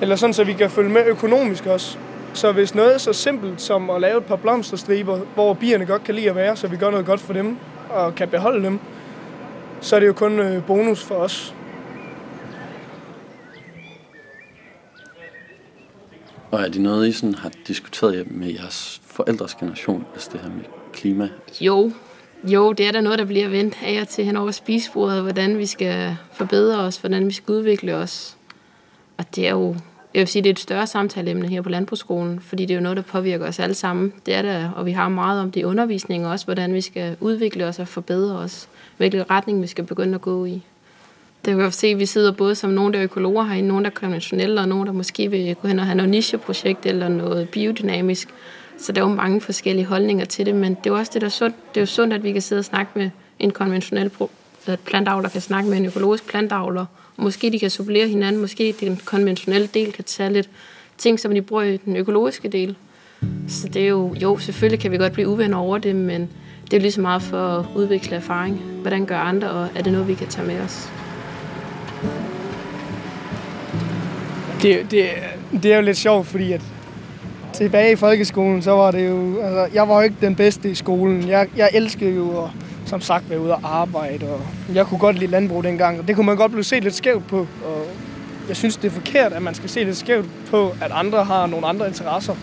Eller 0.00 0.16
sådan, 0.16 0.34
så 0.34 0.44
vi 0.44 0.52
kan 0.52 0.70
følge 0.70 0.90
med 0.90 1.06
økonomisk 1.06 1.66
også. 1.66 1.98
Så 2.32 2.52
hvis 2.52 2.74
noget 2.74 2.94
er 2.94 2.98
så 2.98 3.12
simpelt 3.12 3.60
som 3.60 3.90
at 3.90 4.00
lave 4.00 4.18
et 4.18 4.24
par 4.24 4.36
blomsterstriber, 4.36 5.18
hvor 5.34 5.54
bierne 5.54 5.86
godt 5.86 6.04
kan 6.04 6.14
lide 6.14 6.30
at 6.30 6.36
være, 6.36 6.56
så 6.56 6.66
vi 6.66 6.76
gør 6.76 6.90
noget 6.90 7.06
godt 7.06 7.20
for 7.20 7.32
dem 7.32 7.56
og 7.90 8.14
kan 8.14 8.28
beholde 8.28 8.64
dem, 8.64 8.78
så 9.80 9.96
er 9.96 10.00
det 10.00 10.06
jo 10.06 10.12
kun 10.12 10.40
øh, 10.40 10.64
bonus 10.64 11.04
for 11.04 11.14
os. 11.14 11.54
Og 16.50 16.60
er 16.60 16.68
det 16.68 16.80
noget, 16.80 17.08
I 17.08 17.12
sådan 17.12 17.34
har 17.34 17.52
diskuteret 17.68 18.30
med 18.30 18.52
jeres 18.52 19.00
forældres 19.06 19.54
generation, 19.54 20.06
altså 20.14 20.30
det 20.32 20.40
her 20.40 20.48
med 20.48 20.64
klima? 20.92 21.28
Jo, 21.60 21.92
Jo, 22.44 22.72
det 22.72 22.86
er 22.86 22.92
der 22.92 23.00
noget, 23.00 23.18
der 23.18 23.24
bliver 23.24 23.48
vendt 23.48 23.76
af 23.82 24.00
og 24.00 24.08
til 24.08 24.24
hen 24.24 24.36
over 24.36 24.50
spisebordet, 24.50 25.22
hvordan 25.22 25.58
vi 25.58 25.66
skal 25.66 26.16
forbedre 26.32 26.78
os, 26.78 26.96
hvordan 26.96 27.26
vi 27.26 27.32
skal 27.32 27.52
udvikle 27.52 27.94
os. 27.94 28.36
Og 29.18 29.36
det 29.36 29.46
er 29.46 29.50
jo, 29.50 29.76
jeg 30.14 30.20
vil 30.20 30.28
sige, 30.28 30.42
det 30.42 30.48
er 30.48 30.52
et 30.52 30.58
større 30.58 30.86
samtaleemne 30.86 31.48
her 31.48 31.62
på 31.62 31.68
Landbrugsskolen, 31.68 32.40
fordi 32.40 32.66
det 32.66 32.74
er 32.74 32.78
jo 32.78 32.82
noget, 32.82 32.96
der 32.96 33.02
påvirker 33.02 33.48
os 33.48 33.58
alle 33.58 33.74
sammen. 33.74 34.12
Det 34.26 34.34
er 34.34 34.42
der, 34.42 34.70
og 34.70 34.86
vi 34.86 34.92
har 34.92 35.08
meget 35.08 35.40
om 35.40 35.50
det 35.50 35.60
i 35.60 35.64
undervisningen 35.64 36.30
også, 36.30 36.44
hvordan 36.44 36.74
vi 36.74 36.80
skal 36.80 37.16
udvikle 37.20 37.66
os 37.66 37.78
og 37.78 37.88
forbedre 37.88 38.38
os, 38.38 38.68
hvilken 38.96 39.30
retning 39.30 39.62
vi 39.62 39.66
skal 39.66 39.84
begynde 39.84 40.14
at 40.14 40.20
gå 40.20 40.44
i. 40.44 40.62
Det 41.44 41.54
kan 41.54 41.64
jo 41.64 41.70
se, 41.70 41.86
at 41.86 41.98
vi 41.98 42.06
sidder 42.06 42.32
både 42.32 42.54
som 42.54 42.70
nogle, 42.70 42.92
der 42.92 42.98
er 42.98 43.04
økologer 43.04 43.44
herinde, 43.44 43.68
nogle, 43.68 43.84
der 43.84 43.90
er 43.90 43.94
konventionelle, 43.94 44.60
og 44.60 44.68
nogle, 44.68 44.86
der 44.86 44.92
måske 44.92 45.30
vil 45.30 45.56
gå 45.62 45.68
hen 45.68 45.78
og 45.78 45.86
have 45.86 45.94
noget 45.94 46.10
nicheprojekt 46.10 46.86
eller 46.86 47.08
noget 47.08 47.48
biodynamisk. 47.48 48.28
Så 48.78 48.92
der 48.92 49.00
er 49.02 49.08
jo 49.08 49.14
mange 49.14 49.40
forskellige 49.40 49.86
holdninger 49.86 50.24
til 50.24 50.46
det, 50.46 50.54
men 50.54 50.74
det 50.74 50.86
er 50.86 50.90
jo 50.90 50.96
også 50.96 51.10
det, 51.14 51.20
der 51.20 51.26
er 51.26 51.30
sundt. 51.30 51.56
Det 51.74 51.76
er 51.76 51.82
jo 51.82 51.86
sundt, 51.86 52.14
at 52.14 52.22
vi 52.22 52.32
kan 52.32 52.42
sidde 52.42 52.58
og 52.58 52.64
snakke 52.64 52.92
med 52.94 53.10
en 53.38 53.50
konventionel 53.50 54.10
øh, 54.68 54.76
plantavler, 54.84 55.28
kan 55.28 55.40
snakke 55.40 55.70
med 55.70 55.78
en 55.78 55.86
økologisk 55.86 56.28
plantavler. 56.28 56.86
Måske 57.16 57.50
de 57.52 57.58
kan 57.58 57.70
supplere 57.70 58.08
hinanden, 58.08 58.40
måske 58.40 58.74
den 58.80 59.00
konventionelle 59.04 59.66
del 59.66 59.92
kan 59.92 60.04
tage 60.04 60.32
lidt 60.32 60.48
ting, 60.98 61.20
som 61.20 61.34
de 61.34 61.42
bruger 61.42 61.62
i 61.62 61.76
den 61.76 61.96
økologiske 61.96 62.48
del. 62.48 62.76
Så 63.48 63.68
det 63.68 63.82
er 63.82 63.88
jo, 63.88 64.14
jo, 64.14 64.38
selvfølgelig 64.38 64.80
kan 64.80 64.90
vi 64.90 64.96
godt 64.96 65.12
blive 65.12 65.28
uvenner 65.28 65.58
over 65.58 65.78
det, 65.78 65.96
men 65.96 66.30
det 66.70 66.76
er 66.76 66.80
lige 66.80 66.92
så 66.92 67.00
meget 67.00 67.22
for 67.22 67.38
at 67.38 67.66
udvikle 67.74 68.16
erfaring. 68.16 68.56
Hvordan 68.56 69.06
gør 69.06 69.18
andre, 69.18 69.50
og 69.50 69.68
er 69.74 69.82
det 69.82 69.92
noget, 69.92 70.08
vi 70.08 70.14
kan 70.14 70.28
tage 70.28 70.46
med 70.46 70.60
os? 70.60 70.99
Det, 74.62 74.90
det, 74.90 75.08
det 75.62 75.72
er 75.72 75.76
jo 75.76 75.82
lidt 75.82 75.96
sjovt, 75.96 76.26
fordi 76.26 76.52
at 76.52 76.60
tilbage 77.52 77.92
i 77.92 77.96
folkeskolen, 77.96 78.62
så 78.62 78.70
var 78.70 78.90
det 78.90 79.08
jo, 79.08 79.40
altså, 79.42 79.68
jeg 79.74 79.88
var 79.88 79.94
jo 79.94 80.00
ikke 80.00 80.16
den 80.20 80.34
bedste 80.34 80.70
i 80.70 80.74
skolen. 80.74 81.28
Jeg, 81.28 81.48
jeg 81.56 81.70
elskede 81.72 82.14
jo 82.14 82.42
at, 82.44 82.50
som 82.86 83.00
sagt, 83.00 83.30
være 83.30 83.40
ude 83.40 83.54
og 83.54 83.60
arbejde, 83.62 84.32
og 84.32 84.40
jeg 84.74 84.86
kunne 84.86 84.98
godt 84.98 85.18
lide 85.18 85.30
landbrug 85.30 85.64
dengang, 85.64 85.98
og 85.98 86.08
det 86.08 86.16
kunne 86.16 86.26
man 86.26 86.36
godt 86.36 86.52
blive 86.52 86.64
set 86.64 86.82
lidt 86.82 86.94
skævt 86.94 87.26
på, 87.26 87.38
og 87.38 87.86
jeg 88.48 88.56
synes, 88.56 88.76
det 88.76 88.88
er 88.88 88.92
forkert, 88.92 89.32
at 89.32 89.42
man 89.42 89.54
skal 89.54 89.70
se 89.70 89.84
lidt 89.84 89.96
skævt 89.96 90.26
på, 90.50 90.68
at 90.82 90.90
andre 90.94 91.24
har 91.24 91.46
nogle 91.46 91.66
andre 91.66 91.88
interesser. 91.88 92.34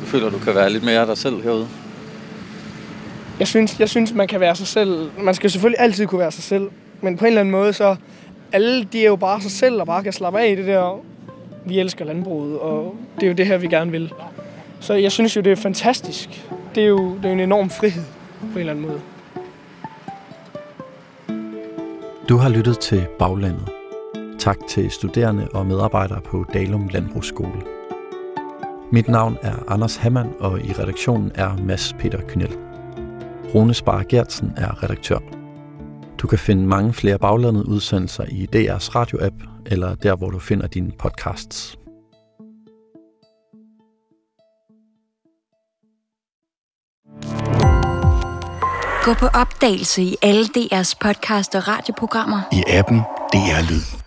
Du 0.00 0.06
føler, 0.06 0.30
du 0.30 0.38
kan 0.38 0.54
være 0.54 0.70
lidt 0.70 0.84
mere 0.84 1.06
dig 1.06 1.18
selv 1.18 1.42
herude? 1.42 1.68
Jeg 3.38 3.48
synes, 3.48 3.80
jeg 3.80 3.88
synes, 3.88 4.12
man 4.14 4.28
kan 4.28 4.40
være 4.40 4.56
sig 4.56 4.66
selv. 4.66 5.10
Man 5.18 5.34
skal 5.34 5.50
selvfølgelig 5.50 5.80
altid 5.80 6.06
kunne 6.06 6.18
være 6.18 6.32
sig 6.32 6.44
selv, 6.44 6.70
men 7.00 7.16
på 7.16 7.24
en 7.24 7.26
eller 7.26 7.40
anden 7.40 7.52
måde, 7.52 7.72
så 7.72 7.96
alle 8.52 8.84
de 8.84 9.00
er 9.00 9.06
jo 9.06 9.16
bare 9.16 9.40
sig 9.40 9.50
selv 9.50 9.80
og 9.80 9.86
bare 9.86 10.02
kan 10.02 10.12
slappe 10.12 10.40
af 10.40 10.50
i 10.50 10.54
det 10.54 10.66
der, 10.66 11.00
vi 11.64 11.78
elsker 11.78 12.04
landbruget, 12.04 12.58
og 12.58 12.96
det 13.14 13.22
er 13.22 13.26
jo 13.26 13.34
det 13.34 13.46
her, 13.46 13.58
vi 13.58 13.66
gerne 13.66 13.90
vil. 13.90 14.12
Så 14.80 14.94
jeg 14.94 15.12
synes 15.12 15.36
jo, 15.36 15.40
det 15.40 15.52
er 15.52 15.56
fantastisk. 15.56 16.48
Det 16.74 16.82
er 16.82 16.88
jo, 16.88 17.16
det 17.16 17.24
er 17.24 17.32
en 17.32 17.40
enorm 17.40 17.70
frihed 17.70 18.04
på 18.40 18.46
en 18.52 18.58
eller 18.58 18.72
anden 18.72 18.86
måde. 18.86 19.00
Du 22.28 22.36
har 22.36 22.48
lyttet 22.48 22.78
til 22.78 23.06
Baglandet. 23.18 23.68
Tak 24.38 24.58
til 24.68 24.90
studerende 24.90 25.48
og 25.52 25.66
medarbejdere 25.66 26.20
på 26.20 26.44
Dalum 26.54 26.88
Landbrugsskole. 26.92 27.62
Mit 28.92 29.08
navn 29.08 29.36
er 29.42 29.54
Anders 29.68 29.96
Hammann, 29.96 30.32
og 30.40 30.60
i 30.60 30.72
redaktionen 30.72 31.32
er 31.34 31.56
Mads 31.56 31.92
Peter 31.98 32.20
Kynel. 32.28 32.56
Rune 33.54 33.74
Spar 33.74 34.02
Gertsen 34.08 34.52
er 34.56 34.82
redaktør. 34.82 35.18
Du 36.18 36.26
kan 36.26 36.38
finde 36.38 36.66
mange 36.66 36.92
flere 36.92 37.18
baglandet 37.18 37.64
udsendelser 37.64 38.24
i 38.24 38.48
DR's 38.56 38.88
radio-app, 38.94 39.53
eller 39.66 39.94
der, 39.94 40.16
hvor 40.16 40.30
du 40.30 40.38
finder 40.38 40.66
dine 40.66 40.92
podcasts. 40.98 41.78
Gå 49.04 49.14
på 49.14 49.26
opdagelse 49.26 50.02
i 50.02 50.16
alle 50.22 50.44
DR's 50.44 50.94
podcast 51.00 51.54
og 51.54 51.68
radioprogrammer. 51.68 52.40
I 52.52 52.64
appen 52.68 52.98
DR 53.32 53.70
Lyd. 53.70 54.03